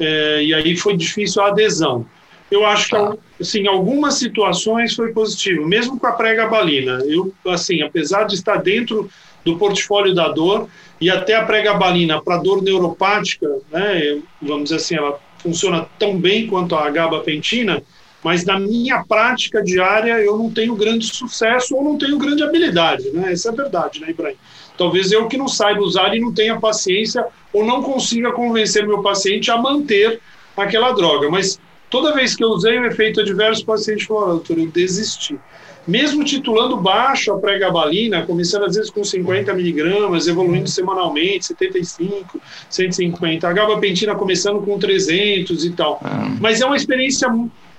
é, 0.00 0.42
e 0.42 0.54
aí 0.54 0.74
foi 0.76 0.96
difícil 0.96 1.42
a 1.42 1.48
adesão. 1.48 2.06
Eu 2.50 2.64
acho 2.64 2.90
tá. 2.90 3.10
que, 3.10 3.42
assim, 3.42 3.66
algumas 3.66 4.14
situações 4.14 4.94
foi 4.94 5.12
positivo, 5.12 5.66
mesmo 5.66 5.98
com 5.98 6.06
a 6.06 6.12
pré-gabalina. 6.12 7.00
Eu, 7.06 7.32
assim, 7.46 7.82
apesar 7.82 8.24
de 8.24 8.34
estar 8.34 8.56
dentro 8.56 9.10
do 9.44 9.56
portfólio 9.56 10.14
da 10.14 10.28
dor, 10.28 10.68
e 11.00 11.10
até 11.10 11.34
a 11.34 11.44
pré-gabalina 11.44 12.20
para 12.20 12.38
dor 12.38 12.62
neuropática, 12.62 13.46
né, 13.70 14.20
vamos 14.42 14.64
dizer 14.64 14.76
assim, 14.76 14.96
ela 14.96 15.18
funciona 15.38 15.86
tão 15.98 16.18
bem 16.18 16.46
quanto 16.46 16.74
a 16.74 16.90
gabapentina, 16.90 17.82
mas 18.22 18.44
na 18.44 18.58
minha 18.58 19.04
prática 19.04 19.62
diária 19.62 20.18
eu 20.18 20.36
não 20.36 20.50
tenho 20.50 20.74
grande 20.74 21.06
sucesso 21.06 21.76
ou 21.76 21.84
não 21.84 21.96
tenho 21.96 22.18
grande 22.18 22.42
habilidade, 22.42 23.10
né? 23.10 23.32
Essa 23.32 23.50
é 23.50 23.52
a 23.52 23.54
verdade, 23.54 24.00
né, 24.00 24.10
Ibrahim? 24.10 24.36
Talvez 24.76 25.12
eu 25.12 25.28
que 25.28 25.36
não 25.36 25.46
saiba 25.46 25.80
usar 25.80 26.14
e 26.14 26.20
não 26.20 26.34
tenha 26.34 26.58
paciência 26.58 27.24
ou 27.52 27.64
não 27.64 27.80
consiga 27.80 28.32
convencer 28.32 28.86
meu 28.86 29.02
paciente 29.02 29.50
a 29.52 29.56
manter 29.56 30.20
aquela 30.56 30.90
droga, 30.92 31.30
mas 31.30 31.60
toda 31.90 32.14
vez 32.14 32.34
que 32.34 32.44
eu 32.44 32.48
usei 32.48 32.78
o 32.78 32.86
efeito 32.86 33.20
adverso, 33.20 33.62
o 33.62 33.66
paciente 33.66 34.06
falou, 34.06 34.28
doutor, 34.28 34.58
eu 34.58 34.66
desisti. 34.66 35.38
Mesmo 35.86 36.22
titulando 36.22 36.76
baixo 36.76 37.32
a 37.32 37.38
pré-gabalina, 37.38 38.26
começando 38.26 38.64
às 38.64 38.74
vezes 38.76 38.90
com 38.90 39.02
50 39.02 39.54
miligramas, 39.54 40.26
evoluindo 40.26 40.68
semanalmente, 40.68 41.46
75, 41.46 42.38
150, 42.68 43.48
a 43.48 43.52
gabapentina 43.54 44.14
começando 44.14 44.60
com 44.60 44.78
300 44.78 45.64
e 45.64 45.70
tal. 45.70 45.98
Ah. 46.04 46.30
Mas 46.38 46.60
é 46.60 46.66
uma 46.66 46.76
experiência 46.76 47.28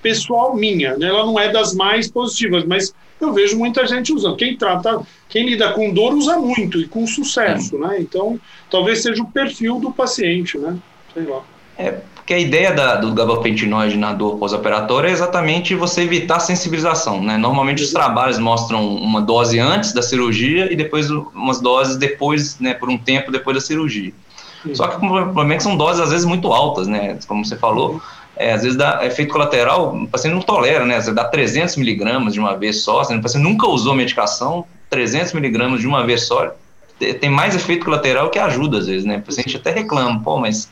pessoal 0.02 0.56
minha, 0.56 0.98
né? 0.98 1.08
ela 1.08 1.26
não 1.26 1.40
é 1.40 1.52
das 1.52 1.76
mais 1.76 2.10
positivas, 2.10 2.64
mas 2.66 2.96
eu 3.20 3.34
vejo 3.34 3.58
muita 3.58 3.86
gente 3.86 4.14
usando. 4.14 4.38
Quem 4.38 4.58
trata, 4.58 5.02
quem 5.28 5.46
lida 5.46 5.72
com 5.74 5.94
dor 5.94 6.14
usa 6.14 6.38
muito 6.38 6.80
e 6.80 6.88
com 6.88 7.06
sucesso, 7.06 7.76
é. 7.76 7.80
né? 7.80 7.98
Então, 8.00 8.40
talvez 8.72 9.02
seja 9.02 9.22
o 9.22 9.32
perfil 9.32 9.80
do 9.80 9.92
paciente, 9.92 10.58
né? 10.58 10.78
Sei 11.14 11.24
lá. 11.26 11.44
É, 11.78 12.00
porque 12.30 12.36
a 12.36 12.40
ideia 12.40 12.72
da, 12.72 12.96
do 12.96 13.12
gabapentinoide 13.12 13.98
na 13.98 14.14
dor 14.14 14.38
pós-operatória 14.38 15.08
é 15.08 15.12
exatamente 15.12 15.74
você 15.74 16.04
evitar 16.04 16.36
a 16.36 16.40
sensibilização, 16.40 17.24
né? 17.24 17.38
Normalmente 17.38 17.82
os 17.82 17.92
trabalhos 17.92 18.38
mostram 18.38 18.88
uma 18.88 19.20
dose 19.20 19.60
antes 19.60 19.94
da 19.94 20.04
cirurgia 20.04 20.72
e 20.72 20.76
depois 20.76 21.10
umas 21.10 21.60
doses 21.60 21.98
depois, 21.98 22.60
né, 22.60 22.76
por 22.76 22.88
um 22.88 23.00
tempo 23.00 23.32
depois 23.32 23.58
da 23.58 23.62
cirurgia. 23.62 24.14
Só 24.74 24.88
que 24.90 24.98
o 24.98 25.00
problema 25.00 25.56
é 25.56 25.58
que 25.58 25.64
são 25.64 25.76
doses 25.76 26.02
às 26.02 26.12
vezes 26.12 26.24
muito 26.24 26.54
altas, 26.54 26.88
né? 26.88 27.18
Como 27.28 27.44
você 27.44 27.56
falou, 27.56 28.00
é, 28.36 28.54
às 28.54 28.62
vezes 28.62 28.78
dá 28.78 29.04
efeito 29.04 29.32
colateral, 29.32 29.96
o 29.96 30.08
paciente 30.08 30.36
não 30.36 30.44
tolera, 30.44 30.86
né? 30.86 31.02
Você 31.02 31.12
dá 31.12 31.24
300 31.24 31.78
miligramas 31.78 32.34
de 32.34 32.40
uma 32.40 32.56
vez 32.56 32.84
só, 32.84 33.02
o 33.02 33.22
paciente 33.24 33.44
nunca 33.44 33.68
usou 33.68 33.96
medicação, 33.96 34.66
300 34.92 35.34
miligramas 35.34 35.80
de 35.80 35.88
uma 35.88 36.06
vez 36.06 36.28
só, 36.28 36.54
tem 37.20 37.30
mais 37.32 37.56
efeito 37.56 37.86
colateral 37.86 38.30
que 38.30 38.38
ajuda 38.38 38.78
às 38.78 38.86
vezes, 38.86 39.04
né? 39.04 39.18
O 39.18 39.22
paciente 39.24 39.58
até 39.58 39.72
reclama, 39.72 40.22
pô, 40.22 40.38
mas 40.38 40.70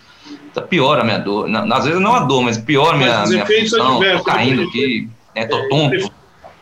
tá 0.54 0.62
pior 0.62 1.00
a 1.00 1.04
minha 1.04 1.20
dor. 1.20 1.50
Às 1.72 1.86
vezes 1.86 2.00
não 2.00 2.14
a 2.14 2.20
dor, 2.22 2.42
mas 2.42 2.58
pior 2.58 2.94
a 2.94 2.98
minha, 2.98 3.26
minha 3.26 3.46
função, 3.46 4.00
tô 4.00 4.24
caindo 4.24 4.64
aqui, 4.64 5.10
né? 5.36 5.46
Tô 5.46 5.58
é, 5.58 5.70
tonto 5.70 6.12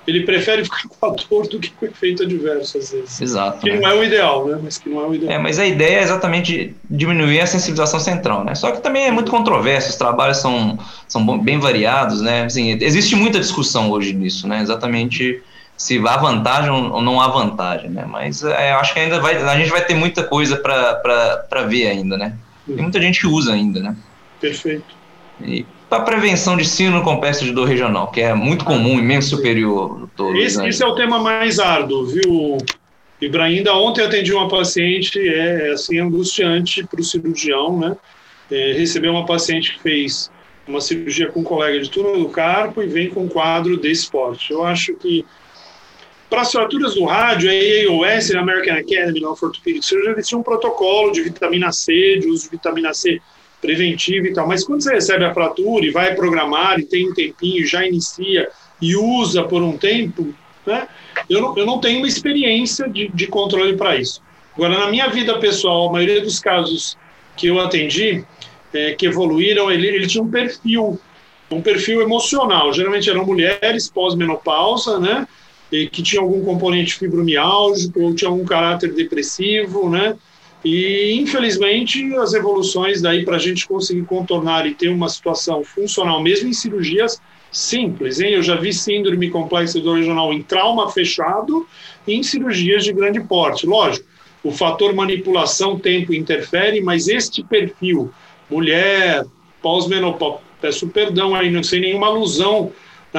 ele 0.07 0.23
prefere 0.23 0.63
ficar 0.63 0.87
com 0.87 1.05
a 1.07 1.09
dor 1.09 1.47
do 1.47 1.59
que 1.59 1.71
com 1.71 1.85
o 1.85 1.89
efeito 1.89 2.23
adverso, 2.23 2.77
às 2.77 2.91
vezes. 2.91 3.21
Exato. 3.21 3.59
Que 3.61 3.71
né? 3.71 3.79
não 3.79 3.89
é 3.89 3.93
o 3.95 4.03
ideal, 4.03 4.47
né? 4.47 4.59
Mas 4.61 4.77
que 4.77 4.87
não 4.87 5.01
é 5.01 5.07
o 5.07 5.15
ideal. 5.15 5.31
É, 5.31 5.37
mas 5.39 5.57
a 5.57 5.65
ideia 5.65 5.99
é 5.99 6.03
exatamente 6.03 6.75
diminuir 6.89 7.41
a 7.41 7.47
sensibilização 7.47 7.99
central, 7.99 8.43
né? 8.43 8.53
Só 8.53 8.71
que 8.71 8.81
também 8.81 9.05
é 9.05 9.11
muito 9.11 9.31
controverso, 9.31 9.89
os 9.89 9.95
trabalhos 9.95 10.37
são, 10.37 10.77
são 11.07 11.39
bem 11.39 11.59
variados, 11.59 12.21
né? 12.21 12.43
Assim, 12.43 12.77
existe 12.81 13.15
muita 13.15 13.39
discussão 13.39 13.89
hoje 13.89 14.13
nisso, 14.13 14.47
né? 14.47 14.61
Exatamente 14.61 15.41
se 15.75 15.97
há 16.07 16.17
vantagem 16.17 16.69
ou 16.69 17.01
não 17.01 17.19
há 17.19 17.27
vantagem, 17.27 17.89
né? 17.89 18.05
Mas 18.07 18.43
é, 18.43 18.73
acho 18.73 18.93
que 18.93 18.99
ainda 18.99 19.19
vai, 19.19 19.35
a 19.35 19.57
gente 19.57 19.71
vai 19.71 19.83
ter 19.83 19.95
muita 19.95 20.23
coisa 20.23 20.55
para 20.55 21.61
ver 21.67 21.87
ainda, 21.87 22.15
né? 22.15 22.33
Tem 22.65 22.78
muita 22.78 23.01
gente 23.01 23.19
que 23.19 23.28
usa 23.28 23.54
ainda, 23.54 23.80
né? 23.80 23.95
Perfeito. 24.39 24.95
E 25.41 25.65
para 25.89 26.04
prevenção 26.04 26.58
de 26.58 26.65
síndrome 26.65 27.04
complexo 27.04 27.43
de 27.43 27.51
dor 27.51 27.67
regional, 27.67 28.10
que 28.10 28.21
é 28.21 28.34
muito 28.34 28.65
comum, 28.65 28.97
imenso 28.97 29.30
superior. 29.30 30.10
Todo, 30.15 30.36
esse, 30.38 30.58
né? 30.58 30.69
esse 30.69 30.84
é 30.84 30.88
o 30.88 30.95
tema 30.95 31.19
mais 31.19 31.60
árduo, 31.60 32.06
viu, 32.06 32.58
Ibrahim? 33.21 33.58
Ainda 33.58 33.75
ontem 33.75 34.04
atendi 34.04 34.34
uma 34.34 34.47
paciente, 34.47 35.19
é, 35.19 35.69
é 35.69 35.71
assim, 35.73 35.99
angustiante 35.99 36.84
para 36.84 36.99
o 36.99 37.04
cirurgião, 37.04 37.78
né? 37.78 37.95
É, 38.51 38.73
receber 38.73 39.10
uma 39.10 39.25
paciente 39.25 39.73
que 39.73 39.82
fez 39.82 40.32
uma 40.67 40.82
cirurgia 40.82 41.28
com 41.28 41.41
um 41.41 41.43
colega 41.43 41.80
de 41.80 41.89
turno 41.89 42.17
do 42.17 42.30
carpo 42.30 42.82
e 42.82 42.88
vem 42.88 43.10
com 43.10 43.23
um 43.23 43.28
quadro 43.28 43.78
de 43.78 43.91
esporte. 43.91 44.51
Eu 44.51 44.63
acho 44.65 44.93
que 44.95 45.25
para 46.29 46.41
as 46.41 46.51
fraturas 46.51 46.95
do 46.95 47.05
rádio, 47.05 47.49
a 47.49 47.53
AAOS, 47.53 48.31
a 48.31 48.39
American 48.39 48.75
Academy 48.75 49.23
of 49.25 49.43
Orthopedic 49.43 49.85
Surgery, 49.85 50.13
eles 50.13 50.27
tinham 50.27 50.41
um 50.41 50.43
protocolo 50.43 51.11
de 51.11 51.21
vitamina 51.21 51.71
C, 51.71 52.19
de 52.19 52.27
uso 52.27 52.45
de 52.45 52.49
vitamina 52.51 52.93
C 52.93 53.21
preventiva 53.61 54.27
e 54.27 54.33
tal. 54.33 54.47
Mas 54.47 54.63
quando 54.63 54.81
você 54.81 54.93
recebe 54.93 55.23
a 55.25 55.33
fratura 55.33 55.85
e 55.85 55.91
vai 55.91 56.15
programar 56.15 56.79
e 56.79 56.85
tem 56.85 57.09
um 57.09 57.13
tempinho, 57.13 57.65
já 57.65 57.85
inicia 57.85 58.49
e 58.81 58.95
usa 58.95 59.43
por 59.43 59.61
um 59.61 59.77
tempo, 59.77 60.33
né? 60.65 60.88
Eu 61.29 61.41
não, 61.41 61.57
eu 61.57 61.65
não 61.65 61.79
tenho 61.79 61.99
uma 61.99 62.07
experiência 62.07 62.88
de, 62.89 63.07
de 63.07 63.27
controle 63.27 63.75
para 63.75 63.95
isso. 63.95 64.21
Agora, 64.55 64.77
na 64.77 64.88
minha 64.89 65.07
vida 65.07 65.38
pessoal, 65.39 65.89
a 65.89 65.91
maioria 65.91 66.21
dos 66.21 66.39
casos 66.39 66.97
que 67.35 67.47
eu 67.47 67.59
atendi, 67.59 68.23
é, 68.73 68.93
que 68.93 69.05
evoluíram, 69.05 69.71
ele, 69.71 69.88
ele 69.88 70.07
tinha 70.07 70.23
um 70.23 70.29
perfil, 70.29 70.99
um 71.51 71.61
perfil 71.61 72.01
emocional. 72.01 72.71
Geralmente 72.73 73.09
eram 73.09 73.25
mulheres 73.25 73.89
pós-menopausa, 73.89 74.99
né? 74.99 75.27
Que 75.69 76.01
tinham 76.01 76.23
algum 76.23 76.43
componente 76.43 76.95
fibromiálgico 76.95 78.01
ou 78.01 78.15
tinha 78.15 78.30
algum 78.30 78.45
caráter 78.45 78.93
depressivo, 78.93 79.89
né? 79.89 80.15
E, 80.63 81.13
infelizmente, 81.19 82.15
as 82.15 82.34
evoluções 82.34 83.01
daí 83.01 83.23
para 83.23 83.36
a 83.36 83.39
gente 83.39 83.67
conseguir 83.67 84.04
contornar 84.04 84.65
e 84.65 84.73
ter 84.73 84.89
uma 84.89 85.10
situação 85.10 85.63
funcional, 85.63 86.21
mesmo 86.23 86.49
em 86.49 86.54
cirurgias 86.54 87.21
simples, 87.51 88.19
hein? 88.19 88.34
Eu 88.34 88.43
já 88.43 88.56
vi 88.56 88.73
síndrome 88.73 89.30
complexa 89.30 89.80
do 89.80 89.93
regional 89.93 90.34
em 90.34 90.41
trauma 90.41 90.89
fechado 90.89 91.67
e 92.08 92.13
em 92.13 92.23
cirurgias 92.23 92.84
de 92.84 92.93
grande 92.93 93.21
porte. 93.21 93.67
Lógico, 93.67 94.08
o 94.43 94.51
fator 94.51 94.93
manipulação, 94.93 95.78
tempo 95.78 96.13
interfere, 96.13 96.82
mas 96.82 97.08
este 97.08 97.43
perfil 97.43 98.12
mulher, 98.49 99.25
pós-menopausa. 99.62 100.39
Peço 100.62 100.88
perdão 100.88 101.36
aí, 101.36 101.51
não 101.51 101.63
sei 101.63 101.80
nenhuma 101.80 102.08
alusão 102.08 102.71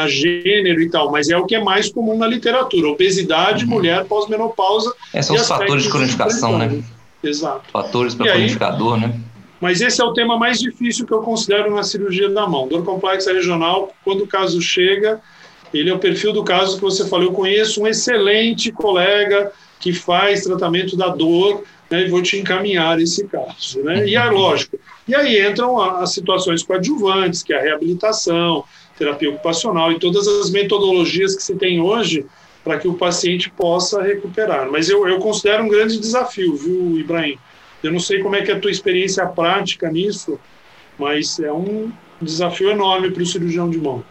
a 0.02 0.08
gênero 0.08 0.80
e 0.80 0.90
tal, 0.90 1.10
mas 1.10 1.28
é 1.28 1.36
o 1.36 1.46
que 1.46 1.54
é 1.54 1.62
mais 1.62 1.90
comum 1.90 2.16
na 2.16 2.26
literatura: 2.26 2.88
obesidade, 2.88 3.64
uhum. 3.64 3.70
mulher, 3.70 4.04
pós-menopausa. 4.04 4.92
Esses 5.12 5.26
são 5.26 5.36
os 5.36 5.48
fatores 5.48 5.84
de 5.84 5.90
cronificação, 5.90 6.58
né? 6.58 6.82
Exato. 7.22 7.70
Fatores 7.72 8.14
para 8.14 8.32
cronificador, 8.32 8.98
né? 8.98 9.18
Mas 9.60 9.80
esse 9.80 10.00
é 10.00 10.04
o 10.04 10.12
tema 10.12 10.38
mais 10.38 10.60
difícil 10.60 11.06
que 11.06 11.12
eu 11.12 11.22
considero 11.22 11.74
na 11.74 11.82
cirurgia 11.82 12.28
da 12.28 12.46
mão. 12.46 12.68
Dor 12.68 12.84
complexa 12.84 13.32
regional, 13.32 13.92
quando 14.04 14.24
o 14.24 14.26
caso 14.26 14.60
chega, 14.60 15.20
ele 15.72 15.88
é 15.88 15.94
o 15.94 15.98
perfil 15.98 16.32
do 16.32 16.44
caso 16.44 16.76
que 16.76 16.82
você 16.82 17.08
falou. 17.08 17.26
Eu 17.26 17.32
conheço 17.32 17.82
um 17.82 17.86
excelente 17.86 18.70
colega 18.70 19.50
que 19.80 19.92
faz 19.92 20.42
tratamento 20.42 20.96
da 20.96 21.08
dor 21.08 21.64
né, 21.90 22.02
e 22.02 22.08
vou 22.08 22.22
te 22.22 22.36
encaminhar 22.36 23.00
esse 23.00 23.26
caso. 23.26 23.82
Né? 23.82 24.06
E 24.06 24.16
é 24.16 24.24
lógico, 24.24 24.78
e 25.06 25.14
aí 25.14 25.46
entram 25.46 25.80
as 25.80 26.12
situações 26.12 26.62
coadjuvantes, 26.62 27.42
que 27.42 27.52
é 27.52 27.58
a 27.58 27.62
reabilitação, 27.62 28.64
terapia 28.98 29.30
ocupacional 29.30 29.92
e 29.92 29.98
todas 29.98 30.26
as 30.26 30.50
metodologias 30.50 31.34
que 31.36 31.42
se 31.42 31.54
tem 31.56 31.80
hoje 31.80 32.24
para 32.64 32.78
que 32.78 32.88
o 32.88 32.94
paciente 32.94 33.50
possa 33.50 34.02
recuperar. 34.02 34.68
Mas 34.70 34.88
eu, 34.88 35.06
eu 35.06 35.18
considero 35.18 35.64
um 35.64 35.68
grande 35.68 35.98
desafio, 35.98 36.56
viu, 36.56 36.98
Ibrahim? 36.98 37.38
Eu 37.82 37.92
não 37.92 38.00
sei 38.00 38.20
como 38.20 38.34
é 38.34 38.42
que 38.42 38.50
é 38.50 38.54
a 38.54 38.60
tua 38.60 38.70
experiência 38.70 39.24
prática 39.26 39.88
nisso, 39.90 40.38
mas 40.98 41.38
é 41.38 41.52
um 41.52 41.92
desafio 42.20 42.70
enorme 42.70 43.10
para 43.10 43.22
o 43.22 43.26
cirurgião 43.26 43.70
de 43.70 43.78
mão. 43.78 44.02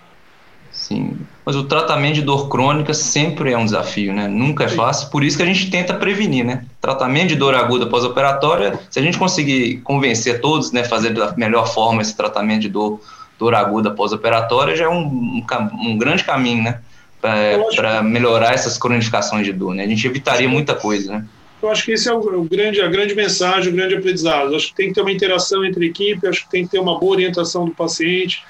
Sim, 0.71 1.17
mas 1.45 1.55
o 1.55 1.63
tratamento 1.63 2.15
de 2.15 2.21
dor 2.21 2.49
crônica 2.49 2.93
sempre 2.93 3.53
é 3.53 3.57
um 3.57 3.63
desafio, 3.63 4.13
né? 4.13 4.27
Nunca 4.27 4.65
é 4.65 4.67
fácil, 4.67 5.09
por 5.09 5.23
isso 5.23 5.37
que 5.37 5.43
a 5.43 5.45
gente 5.45 5.71
tenta 5.71 5.93
prevenir, 5.93 6.45
né? 6.45 6.65
Tratamento 6.81 7.29
de 7.29 7.35
dor 7.35 7.55
aguda 7.55 7.87
pós-operatória, 7.87 8.77
se 8.89 8.99
a 8.99 9.01
gente 9.01 9.17
conseguir 9.17 9.77
convencer 9.81 10.41
todos, 10.41 10.73
né, 10.73 10.83
fazer 10.83 11.13
da 11.13 11.33
melhor 11.37 11.65
forma 11.73 12.01
esse 12.01 12.15
tratamento 12.15 12.61
de 12.61 12.69
dor, 12.69 12.99
dor 13.37 13.55
aguda 13.55 13.91
pós-operatória, 13.91 14.75
já 14.75 14.85
é 14.85 14.89
um, 14.89 15.03
um, 15.03 15.45
um 15.81 15.97
grande 15.97 16.23
caminho, 16.23 16.63
né? 16.63 16.81
Para 17.21 18.03
melhorar 18.03 18.53
essas 18.53 18.77
cronificações 18.77 19.45
de 19.45 19.53
dor, 19.53 19.73
né? 19.73 19.83
A 19.83 19.87
gente 19.87 20.05
evitaria 20.05 20.47
muita 20.47 20.75
coisa, 20.75 21.13
né? 21.13 21.25
Eu 21.61 21.69
acho 21.69 21.83
que 21.83 21.93
esse 21.93 22.07
é 22.07 22.13
o, 22.13 22.19
o, 22.19 22.43
grande, 22.43 22.81
a 22.81 22.87
grande 22.87 23.15
mensagem, 23.15 23.71
o 23.71 23.75
grande 23.75 23.95
aprendizado. 23.95 24.51
Eu 24.51 24.57
acho 24.57 24.67
que 24.67 24.75
tem 24.75 24.89
que 24.89 24.93
ter 24.93 25.01
uma 25.01 25.11
interação 25.11 25.65
entre 25.65 25.87
equipe, 25.87 26.27
acho 26.27 26.43
que 26.43 26.51
tem 26.51 26.65
que 26.65 26.71
ter 26.71 26.79
uma 26.79 26.99
boa 26.99 27.13
orientação 27.13 27.65
do 27.65 27.71
paciente, 27.71 28.43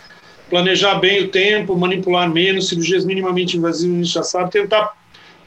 planejar 0.49 0.95
bem 0.95 1.23
o 1.23 1.27
tempo, 1.29 1.77
manipular 1.77 2.29
menos, 2.29 2.67
cirurgias 2.67 3.05
minimamente 3.05 3.57
invasivas, 3.57 3.95
a 3.95 3.97
gente 3.97 4.13
já 4.13 4.23
sabe, 4.23 4.51
tentar 4.51 4.93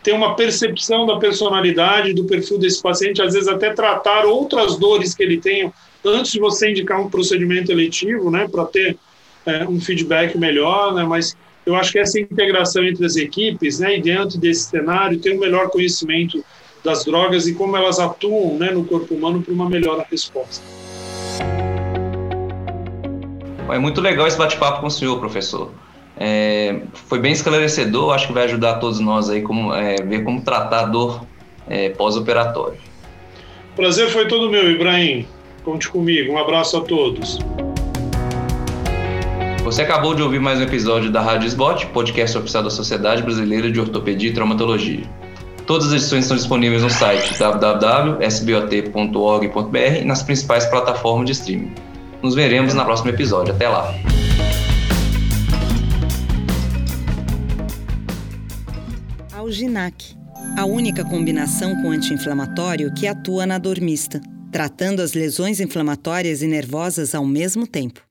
ter 0.02 0.12
uma 0.12 0.34
percepção 0.34 1.06
da 1.06 1.18
personalidade, 1.18 2.14
do 2.14 2.24
perfil 2.24 2.58
desse 2.58 2.80
paciente, 2.80 3.20
às 3.20 3.34
vezes 3.34 3.48
até 3.48 3.72
tratar 3.74 4.24
outras 4.24 4.76
dores 4.76 5.14
que 5.14 5.22
ele 5.22 5.38
tem 5.38 5.72
antes 6.04 6.32
de 6.32 6.40
você 6.40 6.70
indicar 6.70 7.00
um 7.00 7.10
procedimento 7.10 7.70
eletivo, 7.70 8.30
né, 8.30 8.48
para 8.48 8.64
ter 8.64 8.96
é, 9.46 9.64
um 9.66 9.80
feedback 9.80 10.36
melhor, 10.36 10.94
né, 10.94 11.04
mas 11.04 11.36
eu 11.64 11.74
acho 11.74 11.92
que 11.92 11.98
essa 11.98 12.18
integração 12.18 12.84
entre 12.84 13.04
as 13.04 13.16
equipes, 13.16 13.78
né, 13.78 13.98
e 13.98 14.02
dentro 14.02 14.38
desse 14.38 14.70
cenário, 14.70 15.18
ter 15.18 15.36
um 15.36 15.38
melhor 15.38 15.68
conhecimento 15.68 16.42
das 16.84 17.04
drogas 17.04 17.46
e 17.46 17.54
como 17.54 17.76
elas 17.76 17.98
atuam, 17.98 18.56
né, 18.56 18.70
no 18.70 18.84
corpo 18.84 19.14
humano 19.14 19.42
para 19.42 19.52
uma 19.52 19.68
melhor 19.68 20.04
resposta. 20.10 20.64
É 23.70 23.78
muito 23.78 24.00
legal 24.00 24.26
esse 24.26 24.38
bate-papo 24.38 24.80
com 24.80 24.86
o 24.86 24.90
senhor, 24.90 25.18
professor. 25.18 25.70
É, 26.16 26.80
foi 27.06 27.20
bem 27.20 27.32
esclarecedor, 27.32 28.14
acho 28.14 28.26
que 28.26 28.32
vai 28.32 28.44
ajudar 28.44 28.76
todos 28.76 28.98
nós 28.98 29.28
aí 29.30 29.42
como 29.42 29.72
é, 29.74 29.96
ver 29.96 30.24
como 30.24 30.40
tratar 30.40 30.80
a 30.80 30.86
dor 30.86 31.24
é, 31.68 31.90
pós-operatória. 31.90 32.78
Prazer 33.76 34.08
foi 34.08 34.26
todo 34.26 34.50
meu, 34.50 34.70
Ibrahim. 34.70 35.26
Conte 35.64 35.88
comigo. 35.88 36.32
Um 36.32 36.38
abraço 36.38 36.78
a 36.78 36.80
todos. 36.80 37.38
Você 39.68 39.82
acabou 39.82 40.14
de 40.14 40.22
ouvir 40.22 40.40
mais 40.40 40.58
um 40.58 40.62
episódio 40.62 41.12
da 41.12 41.20
Rádio 41.20 41.46
Sbot, 41.46 41.88
podcast 41.88 42.38
oficial 42.38 42.62
da 42.62 42.70
Sociedade 42.70 43.22
Brasileira 43.22 43.70
de 43.70 43.78
Ortopedia 43.78 44.30
e 44.30 44.32
Traumatologia. 44.32 45.02
Todas 45.66 45.88
as 45.88 45.92
edições 45.92 46.24
estão 46.24 46.38
disponíveis 46.38 46.82
no 46.82 46.88
site 46.88 47.38
www.sbot.org.br 47.38 50.00
e 50.00 50.04
nas 50.06 50.22
principais 50.22 50.64
plataformas 50.64 51.26
de 51.26 51.32
streaming. 51.32 51.74
Nos 52.22 52.34
veremos 52.34 52.72
no 52.72 52.82
próximo 52.82 53.10
episódio. 53.10 53.52
Até 53.52 53.68
lá. 53.68 53.92
Alginac, 59.36 60.16
a 60.56 60.64
única 60.64 61.04
combinação 61.04 61.76
com 61.82 61.90
anti-inflamatório 61.90 62.94
que 62.94 63.06
atua 63.06 63.44
na 63.44 63.58
dor 63.58 63.78
mista, 63.82 64.18
tratando 64.50 65.02
as 65.02 65.12
lesões 65.12 65.60
inflamatórias 65.60 66.40
e 66.40 66.46
nervosas 66.46 67.14
ao 67.14 67.26
mesmo 67.26 67.66
tempo. 67.66 68.07